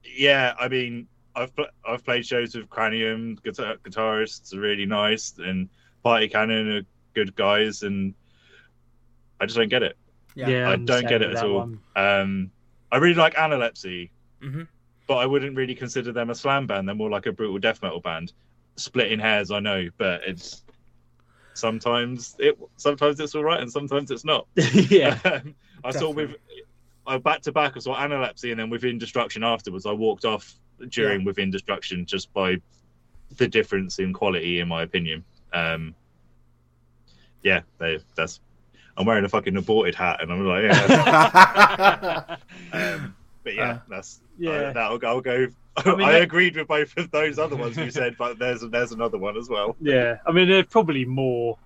[0.04, 5.34] yeah, I mean, I've pl- I've played shows with Cranium guitar- guitarists, are really nice,
[5.38, 5.68] and
[6.02, 6.82] Party Cannon are
[7.14, 8.14] good guys, and
[9.40, 9.96] I just don't get it.
[10.34, 10.48] Yeah.
[10.48, 11.58] Yeah, I don't get it at all.
[11.58, 11.80] one.
[11.96, 12.50] Um,
[12.92, 14.10] I really like Analepsy,
[14.42, 14.66] Mhm.
[15.06, 16.88] but I wouldn't really consider them a slam band.
[16.88, 18.32] They're more like a brutal death metal band.
[18.76, 20.64] Splitting hairs, I know, but it's
[21.60, 24.46] sometimes it sometimes it's all right and sometimes it's not.
[24.54, 25.40] yeah.
[25.84, 26.34] I saw with
[27.06, 27.76] I back to back.
[27.76, 30.54] I saw Analepsy, and then within Destruction afterwards, I walked off
[30.88, 32.56] during within Destruction just by
[33.36, 35.24] the difference in quality, in my opinion.
[35.52, 35.94] Um,
[37.42, 38.40] yeah, they, that's.
[38.96, 42.36] I'm wearing a fucking aborted hat, and I'm like, yeah.
[42.72, 44.50] um, but yeah, Uh, that's yeah.
[44.60, 44.72] yeah.
[44.72, 45.46] that'll, I'll go.
[45.86, 48.92] I, mean, that- agreed with both of those other ones you said, but there's there's
[48.92, 49.76] another one as well.
[49.80, 51.58] Yeah, I mean, there's probably more.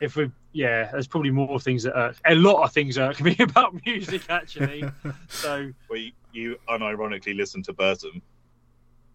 [0.00, 2.16] If we, yeah, there's probably more things that irk.
[2.26, 4.84] A lot of things irk me about music, actually.
[5.28, 8.20] so, Where you, you unironically listen to Burzum.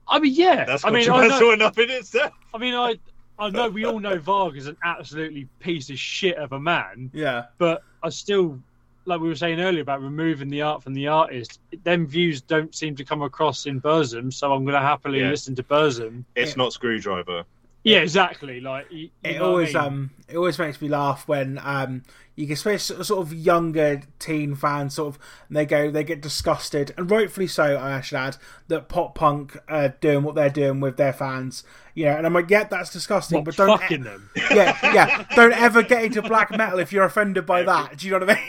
[0.07, 0.63] I mean, yeah.
[0.63, 2.31] That's I mean, I, controversial know, enough in itself.
[2.53, 2.95] I mean, I,
[3.39, 7.11] I know we all know Varg is an absolutely piece of shit of a man,
[7.13, 8.59] yeah, but I still,
[9.07, 11.59] like we were saying earlier about removing the art from the artist.
[11.83, 15.29] Them views don't seem to come across in Burzum, so I'm going to happily Yeah.
[15.29, 16.23] listen to Burzum.
[16.35, 16.63] It's Yeah.
[16.63, 17.43] not Skrewdriver.
[17.83, 18.59] Yeah, exactly.
[18.59, 19.83] Like you, you it know what I always mean?
[19.83, 22.03] um it always makes me laugh when um
[22.35, 25.19] you can especially sort of younger teen fans sort of
[25.49, 29.89] they go they get disgusted and rightfully so I should add that pop punk are
[29.89, 31.63] doing what they're doing with their fans
[31.95, 34.29] you know and I'm like yeah that's disgusting What, but don't fucking them.
[34.51, 38.11] yeah yeah don't ever get into black metal if you're offended by that do you
[38.11, 38.43] know what I mean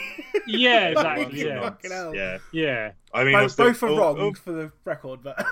[0.47, 1.25] Yeah, exactly.
[1.25, 2.15] Fucking Yeah, fucking hell.
[2.15, 2.91] Yeah, yeah.
[3.15, 5.47] I mean, I both, still- both are oh, wrong oh, for the record but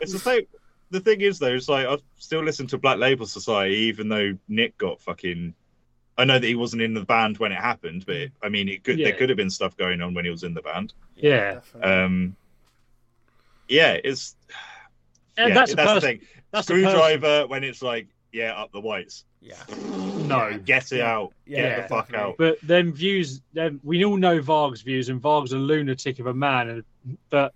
[0.00, 0.42] it's the same.
[0.90, 4.36] The thing is, though, it's like I still listen to Black Label Society, even though
[4.48, 5.54] Nick got fucking.
[6.18, 8.84] I know that he wasn't in the band when it happened, but I mean, it
[8.84, 9.08] could Yeah.
[9.10, 10.92] there could have been stuff going on when he was in the band.
[11.16, 11.54] Yeah.
[11.54, 11.90] definitely.
[11.92, 12.36] Um,
[13.68, 14.36] yeah, it's
[15.36, 16.20] And yeah, that's a that's the thing.
[16.52, 16.88] That's a person.
[16.90, 20.58] Skrewdriver when it's like, yeah, up the whites, yeah No.
[20.58, 22.30] get it out, Yeah, get the fuck definitely.
[22.32, 22.36] out.
[22.36, 26.34] But then views, then we all know Varg's views, and Varg's a lunatic of a
[26.34, 26.68] man.
[26.68, 27.54] And but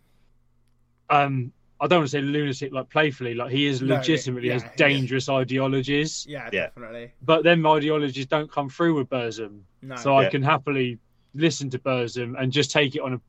[1.10, 1.52] um,
[1.84, 4.62] I don't want to say lunatic like playfully, like he is No, legitimately yeah, has
[4.62, 4.74] he is.
[4.76, 6.66] dangerous ideologies, Yeah, Yeah.
[6.68, 7.12] definitely.
[7.22, 9.60] but them ideologies don't come through with Burzum.
[9.82, 9.96] No.
[9.96, 10.98] So I can happily
[11.34, 13.20] listen to Burzum and just take it on a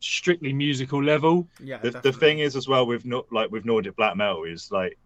[0.00, 1.48] strictly musical level.
[1.60, 4.70] yeah, the, the thing is as well with not like with Nordic black metal is
[4.70, 4.96] like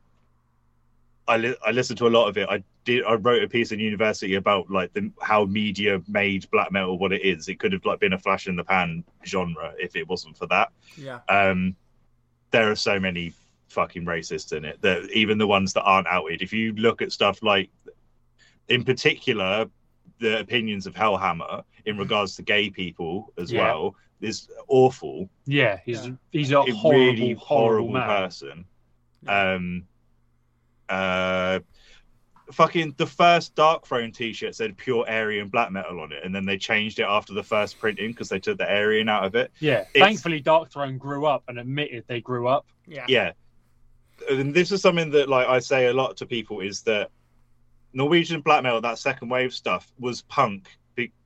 [1.27, 2.49] I li- I listened to a lot of it.
[2.49, 6.73] I did I wrote a piece in university about like the how media made black
[6.73, 7.49] metal what it is.
[7.49, 10.47] It could have like been a flash in the pan genre if it wasn't for
[10.47, 10.73] that.
[10.97, 11.77] Yeah, Um,
[12.51, 13.33] there are so many
[13.69, 16.41] fucking racists in it that even the ones that aren't outed.
[16.43, 17.71] If you look at stuff like,
[18.69, 19.69] in particular,
[20.21, 23.63] the opinions of Hellhammer in regards to gay people as Yeah.
[23.63, 26.13] well is awful Yeah, he's Yeah.
[26.33, 28.09] he's a a horrible, really horrible, horrible man.
[28.25, 28.65] person.
[29.27, 29.87] Um,
[30.89, 31.61] uh,
[32.53, 36.57] fucking the first Darkthrone T-shirt said "Pure Aryan Black Metal" on it, and then they
[36.59, 39.51] changed it after the first printing because they took the Aryan out of it.
[39.61, 42.67] Yeah, It's- thankfully, Darkthrone grew up and admitted they grew up.
[42.87, 43.33] yeah, Yeah,
[44.31, 47.11] and this is something that like I say a lot to people is that
[47.93, 50.69] Norwegian black metal, that second wave stuff, was punk.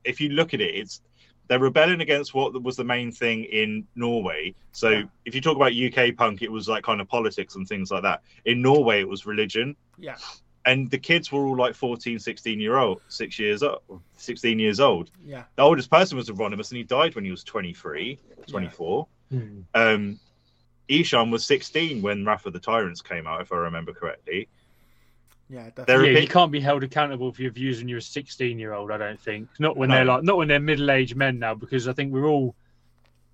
[0.04, 1.00] If you look at it, it's
[1.48, 4.54] they're rebelling against what was the main thing in Norway.
[4.72, 5.02] So Yeah.
[5.24, 8.02] if you talk about UK punk, it was like kind of politics and things like
[8.02, 8.22] that.
[8.44, 9.76] In Norway, it was religion.
[9.98, 10.16] yeah,
[10.64, 13.80] and the kids were all like 14 16 year old six years old
[14.16, 17.42] 16 years old yeah, the oldest person was Euronymous and he died when he was
[17.44, 19.06] 23 24
[19.74, 20.18] um
[20.88, 24.48] Ihsahn was 16 when Wrath of the Tyrants came out if I remember correctly
[25.48, 26.06] yeah, They're definitely.
[26.08, 28.72] yeah, bit- you can't be held accountable for your views when you're a 16 year
[28.72, 28.90] old.
[28.90, 29.48] I don't think.
[29.58, 29.96] Not when No.
[29.96, 32.54] they're like, not when they're middle aged men now, because I think we're all.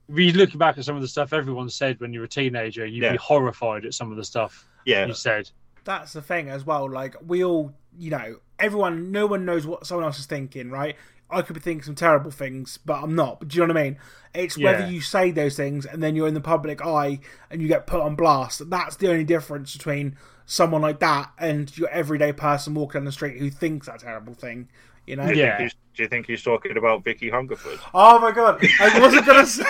[0.09, 2.29] If you look back at some of the stuff everyone said when you were a
[2.29, 3.13] teenager, you'd Yeah.
[3.13, 5.49] be horrified at some of the stuff yeah you said.
[5.89, 6.87] That's the thing as well.
[6.91, 10.95] Like we all, you know, everyone, no one knows what someone else is thinking, right?
[11.31, 13.39] I could be thinking some terrible things, but I'm not.
[13.39, 13.99] But do you know what I mean?
[14.35, 17.21] It's whether you say those things and then you're in the public eye
[17.51, 18.69] and you get put on blast.
[18.69, 23.13] That's the only difference between someone like that and your everyday person walking down the
[23.13, 24.69] street who thinks that terrible thing.
[25.07, 25.27] You know?
[25.27, 25.69] do, you Yeah.
[25.95, 28.63] do you think he's talking about Vicky Hungerford Oh my god!
[28.79, 29.65] I wasn't gonna say.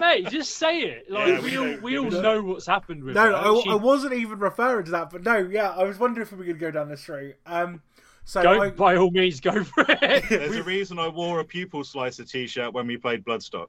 [0.00, 1.10] Mate, just say it.
[1.10, 1.78] Like Yeah, we we all know.
[1.82, 2.20] we all No.
[2.20, 3.34] know what's happened with no, her.
[3.36, 5.10] I, She- I wasn't even referring to that.
[5.10, 7.36] But no, yeah, I was wondering if we were gonna go down this route.
[7.46, 7.82] Um,
[8.24, 10.24] so go I, by all means go for it.
[10.28, 13.68] there's a reason I wore a pupil slicer t-shirt when we played Bloodstock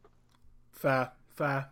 [0.71, 1.69] Fair, fair.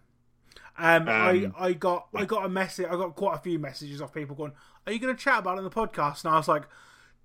[0.77, 2.85] Um, I, Um, I got I got a message.
[2.89, 4.53] I got quite a few messages off people going,
[4.87, 6.63] "Are you going to chat about it in the podcast?" And I was like,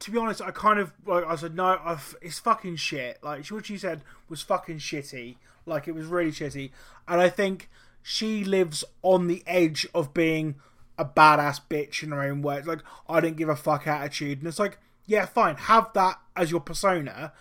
[0.01, 3.23] to be honest, I kind of like I said, no, I've, it's fucking shit.
[3.23, 5.37] Like what she said was fucking shitty.
[5.67, 6.71] Like it was really shitty,
[7.09, 7.71] and I think
[8.03, 10.57] she lives on the edge of being
[10.99, 12.67] a badass bitch in her own words.
[12.67, 16.51] Like I don't give a fuck attitude, and it's like, yeah, fine, have that as
[16.51, 17.33] your persona.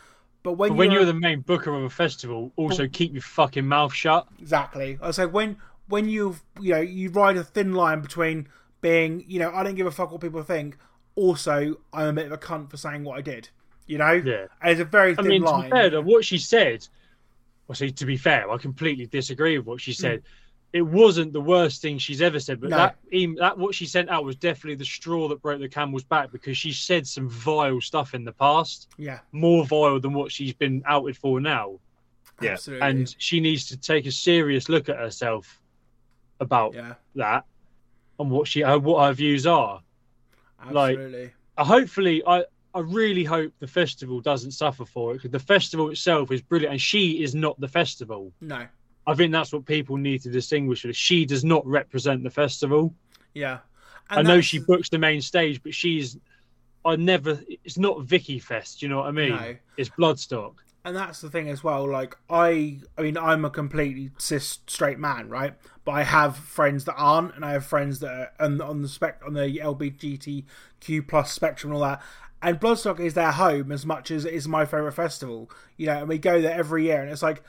[0.44, 3.22] But when, But when you're, you're the main booker of a festival, also keep your
[3.22, 4.28] fucking mouth shut.
[4.40, 4.98] Exactly.
[5.02, 5.58] I was like, when
[5.88, 8.48] when you you know you ride a thin line between
[8.82, 10.78] being you know I don't give a fuck what people think.
[11.16, 13.50] Also, I'm a bit of a cunt for saying what I did.
[13.86, 14.12] You know.
[14.12, 14.48] Yeah.
[14.62, 15.70] And it's a very I thin mean, to line.
[15.70, 16.88] be fair, what she said.
[17.68, 20.24] Well, see, to be fair, I completely disagree with what she said.
[20.74, 22.78] It wasn't the worst thing she's ever said, but No.
[22.78, 22.98] that
[23.40, 26.58] that what she sent out was definitely the straw that broke the camel's back because
[26.58, 29.20] she said some vile stuff in the past, yeah.
[29.32, 31.80] more vile than what she's been outed for now,
[32.42, 32.54] Yeah.
[32.54, 32.88] Absolutely.
[32.88, 35.62] and she needs to take a serious look at herself
[36.40, 36.96] about yeah.
[37.16, 37.46] that
[38.20, 39.82] and what she her, what her views are.
[40.72, 41.32] like- Absolutely.
[41.56, 42.46] Uh, hopefully, I
[42.76, 46.74] I really hope the festival doesn't suffer for it because the festival itself is brilliant,
[46.74, 48.32] and she is not the festival.
[48.42, 48.68] no.
[49.06, 50.86] I think that's what people need to distinguish.
[50.94, 52.94] She does not represent the festival.
[53.34, 53.58] Yeah.
[54.10, 56.18] I know she books the main stage, but she's.
[56.86, 57.38] I never.
[57.66, 58.82] It's not Vicky Fest.
[58.82, 59.32] You know what I mean?
[59.32, 59.56] No.
[59.76, 60.54] It's Bloodstock.
[60.86, 65.00] and that's the thing as well like i i mean i'm a completely cis straight
[65.00, 65.54] man right
[65.86, 68.90] but i have friends that aren't and i have friends that are on, on the
[68.90, 72.02] spec on the lbgtq plus spectrum and all that
[72.44, 76.00] and bloodstock is their home as much as it is my favorite festival you know
[76.00, 77.44] and we go there every year and it's like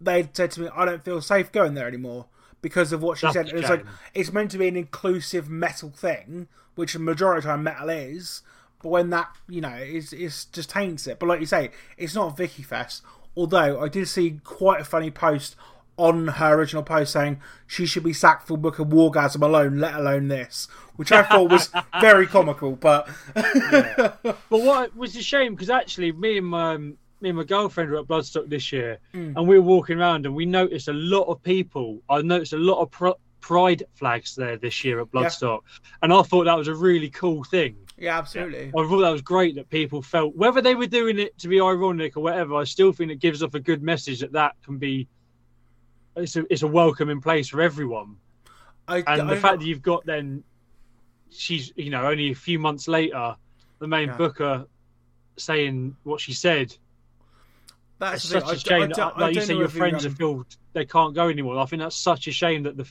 [0.00, 2.26] they said to me i don't feel safe going there anymore
[2.60, 3.84] because of what she That's said and it's like
[4.14, 7.88] it's meant to be an inclusive metal thing which the majority of the time metal
[7.88, 8.42] is
[8.82, 11.18] but when that, you know, is it's just taints it.
[11.18, 13.02] But like you say, it's not Vicky Fest.
[13.36, 15.56] Although I did see quite a funny post
[15.96, 19.94] on her original post saying she should be sacked for Book of Wargasm alone, let
[19.94, 20.66] alone this,
[20.96, 21.70] which I thought was
[22.00, 22.72] very comical.
[22.72, 23.08] But
[24.22, 27.90] But what was a shame because actually, me and my um, me and my girlfriend
[27.90, 29.34] were at Bloodstock this year, Mm.
[29.36, 32.00] and we were walking around and we noticed a lot of people.
[32.08, 35.60] I noticed a lot of pr- pride flags there this year at Bloodstock,
[36.02, 37.76] and I thought that was a really cool thing.
[37.98, 38.68] yeah, absolutely.
[38.68, 41.60] I thought that was great that people felt whether they were doing it to be
[41.60, 42.54] ironic or whatever.
[42.56, 45.06] I still think it gives off a good message that that can be.
[46.16, 48.16] It's a it's a welcoming place for everyone.
[48.88, 50.44] I, and I the fact that you've got then
[51.30, 53.36] she's you know only a few months later
[53.78, 54.16] the main Yeah.
[54.16, 54.66] booker
[55.38, 56.76] saying what she said
[57.98, 60.84] that's such a shame that, I, you say your you, friends um, are feel they
[60.84, 62.88] can't go anymore i think that's such a shame that the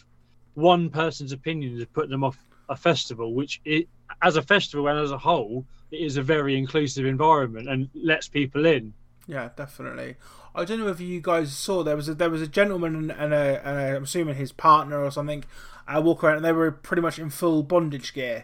[0.55, 2.37] one person's opinion has put them off
[2.69, 3.87] a festival which it,
[4.23, 8.27] as a festival and as a whole it is a very inclusive environment and lets
[8.27, 8.93] people in
[9.31, 10.17] Yeah, definitely.
[10.53, 13.11] I don't know if you guys saw there was a, there was a gentleman and,
[13.11, 15.45] and, a, and a, I'm assuming his partner or something
[15.87, 18.43] uh, walk around and they were pretty much in full bondage gear,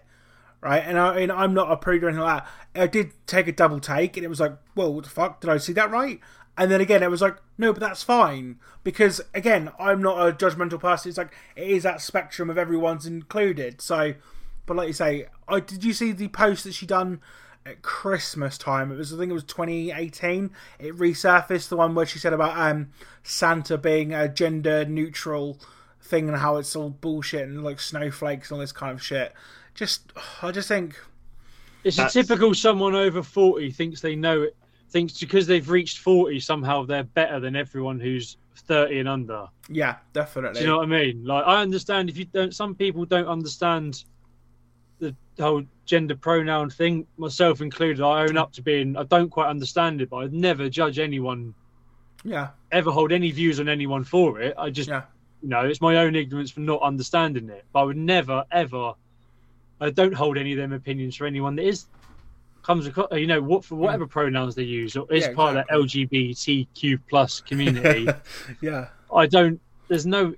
[0.62, 0.82] right?
[0.86, 2.42] And I mean, I'm not a prude or anything like
[2.74, 2.84] that.
[2.84, 5.42] I did take a double take and it was like, well, what the fuck?
[5.42, 6.22] Did I see that right?
[6.58, 10.32] And then again, it was like, no, but that's fine because again, I'm not a
[10.32, 11.10] judgmental person.
[11.10, 13.82] It's like it is that spectrum of everyone's included.
[13.82, 14.14] So,
[14.66, 17.20] but like you say, I did you see the post that she done
[17.68, 18.91] at Christmas time?
[18.91, 20.51] It was I think it was 2018.
[20.80, 22.89] It resurfaced the one where she said about um
[23.24, 25.59] Santa being a gender neutral
[26.01, 29.34] thing and how it's all bullshit and like snowflakes and all this kind of shit.
[29.76, 30.11] Just
[30.41, 30.97] I just think
[31.84, 34.55] It's That's- a typical someone over 40 thinks they know it,
[34.89, 39.45] thinks because they've reached 40, somehow they're better than everyone who's 30 and under.
[39.70, 40.59] yeah, definitely.
[40.59, 41.24] Do you know what I mean?
[41.26, 44.03] Like, I understand if you don't, some people don't understand
[45.00, 48.04] the whole gender pronoun thing, myself included.
[48.04, 51.54] I own up to being, I don't quite understand it, but I'd never judge anyone,
[52.24, 54.56] yeah, ever hold any views on anyone for it.
[54.58, 55.04] I just, yeah,
[55.41, 57.66] you know, it's my own ignorance for not understanding it.
[57.72, 58.93] But I would never, ever,
[59.80, 61.86] I don't hold any of them opinions for anyone that is
[62.64, 65.30] comes across, you know, what for whatever pronouns they use or is Mm.
[65.30, 68.10] Yeah, part of the LGBTQ plus community.
[68.62, 69.62] yeah, I don't.
[69.88, 70.34] There's no.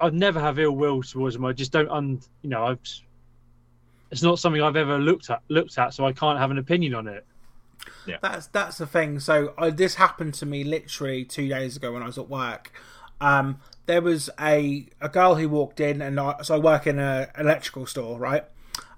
[0.00, 1.44] I'd never have ill will towards them.
[1.44, 1.88] I just don't.
[1.88, 2.80] Un, you know, I've.
[4.10, 5.42] It's not something I've ever looked at.
[5.48, 7.24] Looked at, so I can't have an opinion on it.
[8.06, 8.16] Yeah.
[8.22, 9.20] That's that's the thing.
[9.20, 12.72] So I, this happened to me literally two days ago when I was at work.
[13.20, 16.98] Um, there was a a girl who walked in, and I, so I work in
[16.98, 18.44] a electrical store, right?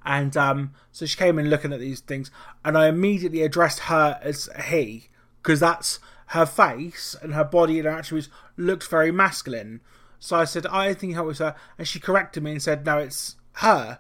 [0.05, 2.31] And um, so she came in looking at these things,
[2.65, 5.09] and I immediately addressed her as he
[5.43, 9.81] because that's her face and her body and her attributes looked very masculine.
[10.19, 12.99] So I said, I think it was her, and she corrected me and said, no,
[12.99, 13.99] it's her.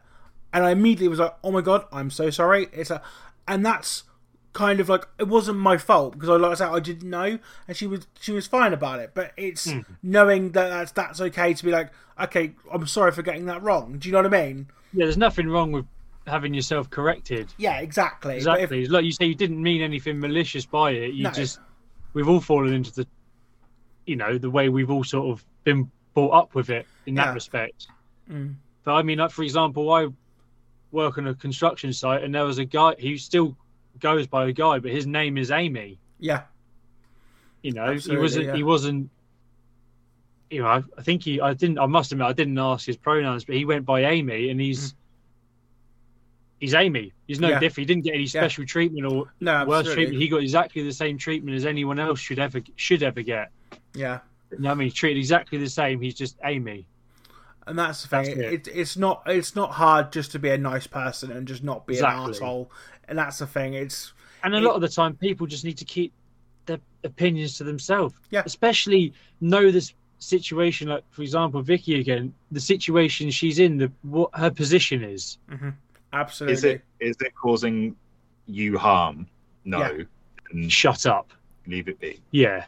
[0.52, 2.68] And I immediately was like, oh my god, I'm so sorry.
[2.72, 3.00] It's a,
[3.48, 4.04] and that's
[4.52, 7.38] kind of like it wasn't my fault because I like I said I didn't know,
[7.66, 9.12] and she was she was fine about it.
[9.14, 9.72] But it's
[10.02, 11.90] knowing that that's that's okay to be like,
[12.20, 13.98] okay, I'm sorry for getting that wrong.
[13.98, 14.66] Do you know what I mean?
[14.92, 15.86] Yeah, there's nothing wrong with
[16.26, 17.48] having yourself corrected.
[17.56, 18.34] Yeah, exactly.
[18.44, 18.86] But if- Exactly.
[18.88, 21.14] like you say, you didn't mean anything malicious by it.
[21.14, 21.30] You No.
[21.32, 21.58] just,
[22.12, 23.06] we've all fallen into the,
[24.06, 27.28] you know, the way we've all sort of been brought up with it in that
[27.28, 27.34] Yeah.
[27.34, 27.88] respect.
[28.30, 28.54] Mm.
[28.84, 30.08] But I mean, like for example, I
[30.92, 33.56] work on a construction site, and there was a guy who still
[33.98, 35.98] goes by a guy, but his name is Amy.
[36.20, 36.42] yeah,
[37.62, 38.46] You know, Absolutely, he wasn't.
[38.46, 38.54] yeah.
[38.56, 39.10] He wasn't.
[40.50, 41.40] You know, I, I think he.
[41.40, 41.78] I didn't.
[41.78, 44.94] I must admit, I didn't ask his pronouns, but he went by Amy, and he's.
[46.60, 47.12] He's Amy.
[47.26, 47.50] He's no Mm.
[47.52, 47.58] Yeah.
[47.58, 47.88] different.
[47.88, 49.94] He didn't get any special treatment or no, worse absolutely.
[50.04, 50.22] treatment.
[50.22, 53.50] He got exactly the same treatment as anyone else should ever should ever get.
[53.94, 54.20] yeah.
[54.52, 56.00] You know what I mean, he's treated exactly the same.
[56.00, 56.86] He's just Amy.
[57.66, 58.24] And that's the thing.
[58.38, 58.68] That's it.
[58.68, 58.72] it.
[58.74, 61.94] it's not it's not hard just to be a nice person and just not be
[61.94, 62.30] an Exactly.
[62.32, 62.70] asshole.
[63.08, 63.74] And that's the thing.
[63.74, 64.12] It's
[64.44, 66.12] And a It- lot of the time, people just need to keep
[66.66, 68.14] their opinions to themselves.
[68.30, 68.42] Yeah.
[68.44, 70.88] Especially know this situation.
[70.88, 75.38] Like for example, Vicky again, the situation she's in, the what her position is.
[75.50, 75.70] Mm-hmm.
[76.12, 77.94] absolutely Is it is it causing
[78.46, 79.26] you harm?
[79.64, 79.78] No.
[80.54, 80.68] Yeah.
[80.68, 81.32] Shut up.
[81.68, 82.20] leave it be.
[82.32, 82.64] Yeah.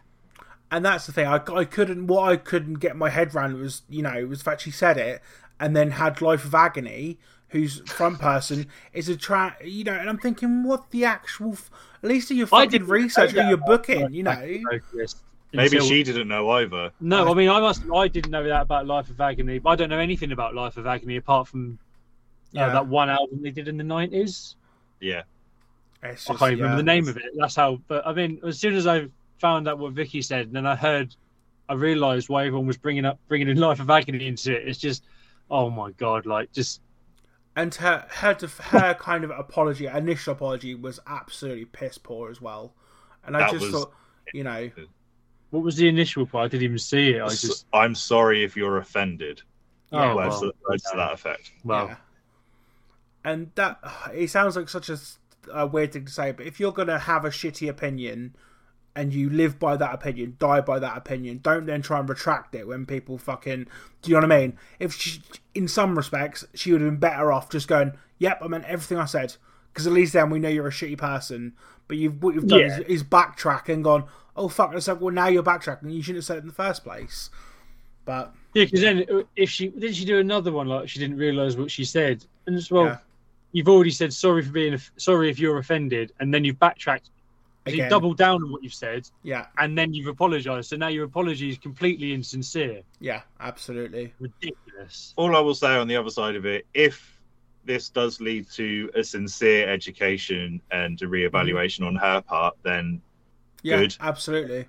[0.74, 1.26] And that's the thing.
[1.26, 2.08] I, I couldn't.
[2.08, 4.96] What I couldn't get my head around was, you know, was the fact she said
[4.96, 5.22] it
[5.60, 7.18] and then had Life of Agony,
[7.48, 11.52] whose front person is a tra You know, and I'm thinking, what the actual?
[11.52, 11.70] F-
[12.02, 14.12] at least do your I fucking didn't research know or your that booking.
[14.12, 14.60] You know,
[15.52, 16.90] Maybe until- she didn't know either.
[17.00, 17.82] No, I mean, I must.
[17.94, 19.60] I didn't know that about Life of Agony.
[19.64, 21.78] I don't know anything about Life of Agony apart from
[22.56, 22.68] uh, Yeah.
[22.70, 24.56] that one album they did in the nineties.
[24.98, 25.22] Yeah.
[26.02, 26.76] It's I can't even remember yeah.
[26.76, 27.22] the name of it.
[27.36, 27.78] That's how.
[27.86, 29.06] But I mean, as soon as I
[29.38, 31.14] found out what Vicky said, and then I heard,
[31.68, 34.68] I realised why everyone was bringing up bringing in Life of Agony into it.
[34.68, 35.04] It's just,
[35.50, 36.80] oh my god, like just
[37.56, 42.40] And her her def- her kind of apology, initial apology, was absolutely piss poor as
[42.40, 42.74] well.
[43.26, 43.92] And I That just was- thought,
[44.32, 44.70] you know,
[45.50, 46.46] what was the initial part?
[46.46, 47.22] I didn't even see it.
[47.22, 49.40] I just, I'm sorry if you're offended.
[49.92, 51.52] oh words, well, to, words to that effect.
[51.64, 51.96] well, yeah.
[53.24, 53.78] And that
[54.12, 54.90] it sounds like such
[55.52, 58.34] a weird thing to say, but if you're gonna have a shitty opinion
[58.96, 62.54] and you live by that opinion, die by that opinion, don't then try and retract
[62.54, 63.66] it when people fucking.
[64.02, 64.58] Do you know what I mean?
[64.78, 65.20] If she,
[65.54, 68.98] in some respects, she would have been better off just going, "Yep, I meant everything
[68.98, 69.36] I said,"
[69.72, 71.54] because at least then we know you're a shitty person.
[71.88, 72.78] But you've what you've done Yeah.
[72.80, 74.04] is, is backtrack and gone,
[74.36, 75.92] "Oh fuck!" It's like, well, now you're backtracking.
[75.92, 77.30] You shouldn't have said it in the first place.
[78.04, 81.16] But Yeah, because then uh, if she did she do another one like she didn't
[81.16, 82.98] realise what she said, and as well, Yeah.
[83.52, 87.10] you've already said sorry for being sorry if you're offended, and then you've backtracked.
[87.66, 87.84] So Again.
[87.84, 90.68] you've doubled down on what you've said, Yeah, and then you've apologised.
[90.68, 94.12] So now your apology is completely insincere, yeah, absolutely.
[94.20, 95.14] ridiculous.
[95.16, 97.18] All I will say on the other side of it, if
[97.64, 101.86] this does lead to a sincere education and a reevaluation mm-hmm.
[101.86, 103.00] on her part, then
[103.62, 103.96] Yeah, Good.
[103.98, 104.66] absolutely.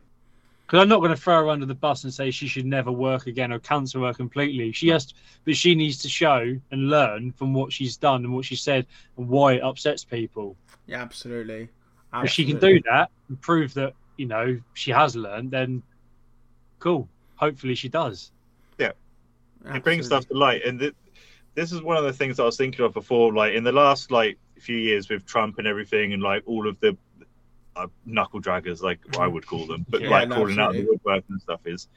[0.65, 2.91] Because I'm not going to throw her under the bus and say she should never
[2.91, 4.71] work again or cancel her completely.
[4.71, 5.13] She has, to,
[5.43, 8.87] but she needs to show and learn from what she's done and what she said
[9.17, 10.55] and why it upsets people.
[10.87, 11.69] Yeah, absolutely.
[12.23, 15.83] If she can do that and prove that you know she has learned, then
[16.79, 17.07] cool.
[17.35, 18.31] Hopefully she does.
[18.77, 18.91] Yeah.
[19.65, 20.93] It brings stuff to light and th-
[21.55, 23.71] this is one of the things that i was thinking of before like in the
[23.71, 26.95] last like few years with trump and everything and like all of the
[27.75, 30.85] uh, knuckle draggers like i would call them but Yeah, like no, calling out the
[30.85, 31.87] woodwork and stuff is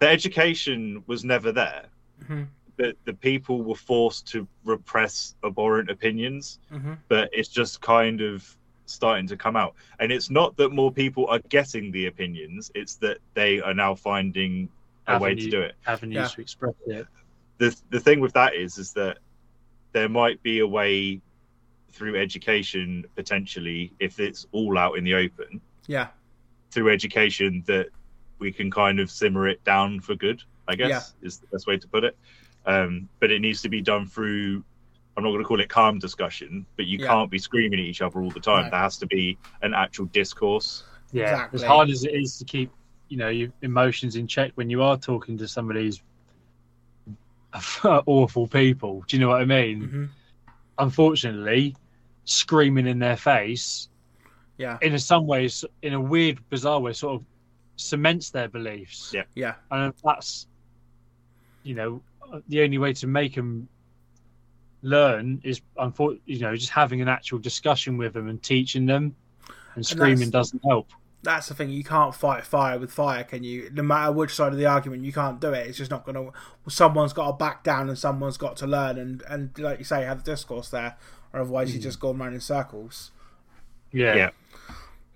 [0.00, 1.86] the education was never there
[2.24, 6.98] Mhm, the, the people were forced to repress abhorrent opinions mhm.
[7.08, 8.57] but it's just kind of
[8.88, 9.74] starting to come out.
[10.00, 13.94] And it's not that more people are getting the opinions it's that they are now
[13.94, 14.68] finding
[15.06, 15.74] a way to do it.
[15.86, 16.26] Avenues Yeah.
[16.28, 17.06] to express it.
[17.58, 19.18] the the thing with that is is that
[19.92, 21.20] there might be a way
[21.90, 26.08] through education potentially if it's all out in the open Yeah,
[26.70, 27.88] through education that
[28.38, 31.78] we can kind of simmer it down for good i guess is the best way
[31.78, 32.16] to put it.
[32.66, 34.62] Um, but it needs to be done through
[35.18, 37.08] i'm not going to call it calm discussion but you Yeah.
[37.08, 38.70] can't be screaming at each other all the time No.
[38.70, 41.56] there has to be an actual discourse Yeah, Exactly.
[41.56, 42.70] as hard as it is to keep
[43.08, 46.02] you know your emotions in check when you are talking to some of these
[47.84, 49.02] awful people.
[49.08, 49.82] Do you know what I mean?
[49.82, 50.04] hmm
[50.78, 51.74] Unfortunately,
[52.24, 53.88] screaming in their face
[54.58, 57.24] yeah, in some ways, in a weird, bizarre way, sort of
[57.76, 59.12] cements their beliefs.
[59.14, 59.22] Yeah.
[59.34, 60.46] yeah, and that's
[61.64, 62.02] you know
[62.48, 63.68] the only way to make them
[64.82, 69.14] learn is unfortunately you know just having an actual discussion with them and teaching them
[69.74, 70.88] and screaming that's- doesn't help
[71.22, 71.70] that's the thing.
[71.70, 73.70] You can't fight fire with fire, can you?
[73.72, 75.66] No matter which side of the argument, you can't do it.
[75.66, 76.32] It's just not going to.
[76.70, 80.04] Someone's got to back down, and someone's got to learn, and and like you say,
[80.04, 80.96] have the discourse there,
[81.32, 83.10] or otherwise you just go around in circles.
[83.90, 84.30] yeah, Yeah.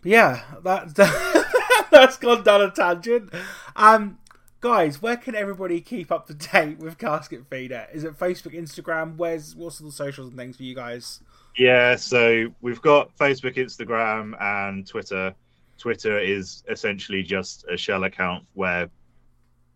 [0.02, 3.32] But yeah, that that's gone down a tangent.
[3.76, 4.18] Um,
[4.62, 7.86] guys, where can everybody keep up to date with Casket Feeder?
[7.92, 9.16] Is it Facebook, Instagram?
[9.16, 11.20] Where's what's all the socials and things for you guys?
[11.58, 15.34] Yeah, so we've got Facebook, Instagram, and Twitter.
[15.76, 18.88] Twitter is essentially just a shell account where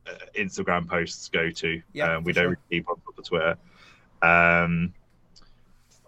[0.07, 1.83] uh, Instagram posts go to.
[1.93, 2.49] Yeah, um, we don't sure.
[2.51, 3.57] really keep on top of Twitter.
[4.23, 4.95] Um,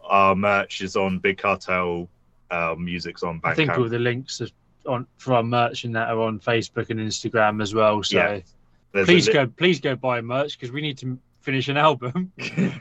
[0.05, 2.09] our merch is on Big Cartel.
[2.51, 4.49] Our music's on I think all the links are
[4.87, 8.03] on for our merch and that are on Facebook and Instagram as well.
[8.03, 8.41] So Yeah.
[8.93, 12.33] There's please li- go, please go buy merch because we need to finish an album.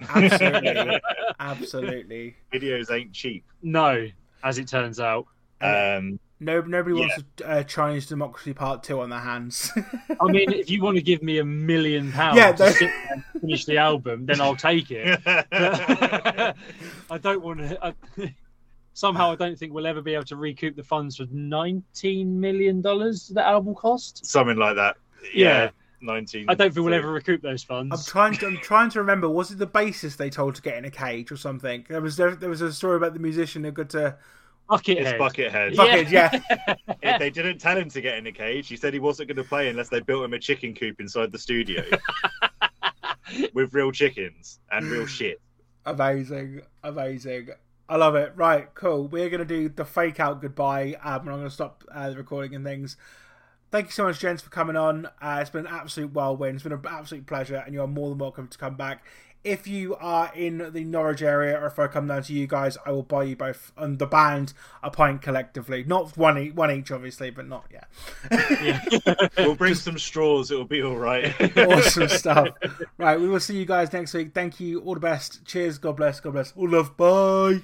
[0.10, 1.02] Absolutely,
[1.40, 2.36] absolutely.
[2.54, 3.44] Videos ain't cheap.
[3.62, 4.08] no,
[4.44, 5.26] as it turns out.
[5.62, 9.72] Um, No, nobody wants a uh, Chinese Democracy Part Two on their hands.
[9.76, 13.14] I mean, if you want to give me a million pounds Yeah, to sit there
[13.34, 15.20] and finish the album, then I'll take it.
[15.26, 16.54] I
[17.20, 17.86] don't want to.
[17.86, 18.34] I,
[18.94, 22.82] somehow, I don't think we'll ever be able to recoup the funds for nineteen million
[22.82, 24.26] dollars the album cost.
[24.26, 24.98] Something like that.
[25.34, 25.48] Yeah.
[25.64, 25.70] Yeah.
[26.02, 26.46] 19.
[26.48, 27.94] I don't think we'll ever recoup those funds.
[27.96, 28.48] I'm trying to.
[28.48, 29.30] I'm trying to remember.
[29.30, 31.86] Was it the bassist they told to get in a cage or something?
[31.90, 34.18] There was there, there was a story about the musician who got to
[34.70, 34.98] Buckethead.
[34.98, 36.10] It's Buckethead.
[36.12, 36.40] Yeah.
[36.64, 36.76] Yeah,
[37.14, 38.68] If they didn't tell him to get in a cage.
[38.68, 41.32] He said he wasn't going to play unless they built him a chicken coop inside
[41.32, 41.84] the studio
[43.54, 45.42] with real chickens and real shit.
[45.86, 47.50] amazing, amazing.
[47.90, 48.34] I love it.
[48.36, 49.08] Right, cool.
[49.08, 52.54] We're gonna do the fake out goodbye, um, and I'm gonna stop uh, the recording
[52.54, 52.98] and things.
[53.70, 55.08] Thank you so much, gents, for coming on.
[55.22, 56.56] Uh, it's been an absolute whirlwind.
[56.56, 59.04] It's been an absolute pleasure, and you are more than welcome to come back.
[59.44, 62.78] If you are in the Norwich area, or if I come down to you guys,
[62.86, 65.84] I will buy you both and the band a pint collectively.
[65.84, 67.88] Not one, each, one each, obviously, but not yet.
[68.32, 68.82] Yeah.
[69.38, 69.84] we'll bring Just...
[69.84, 70.50] some straws.
[70.50, 71.34] It'll be all right.
[71.58, 72.50] awesome stuff.
[72.98, 74.34] Right, we will see you guys next week.
[74.34, 74.82] Thank you.
[74.82, 75.46] All the best.
[75.46, 75.78] Cheers.
[75.78, 76.20] God bless.
[76.20, 76.54] God bless.
[76.56, 76.98] All love.
[76.98, 77.62] Bye.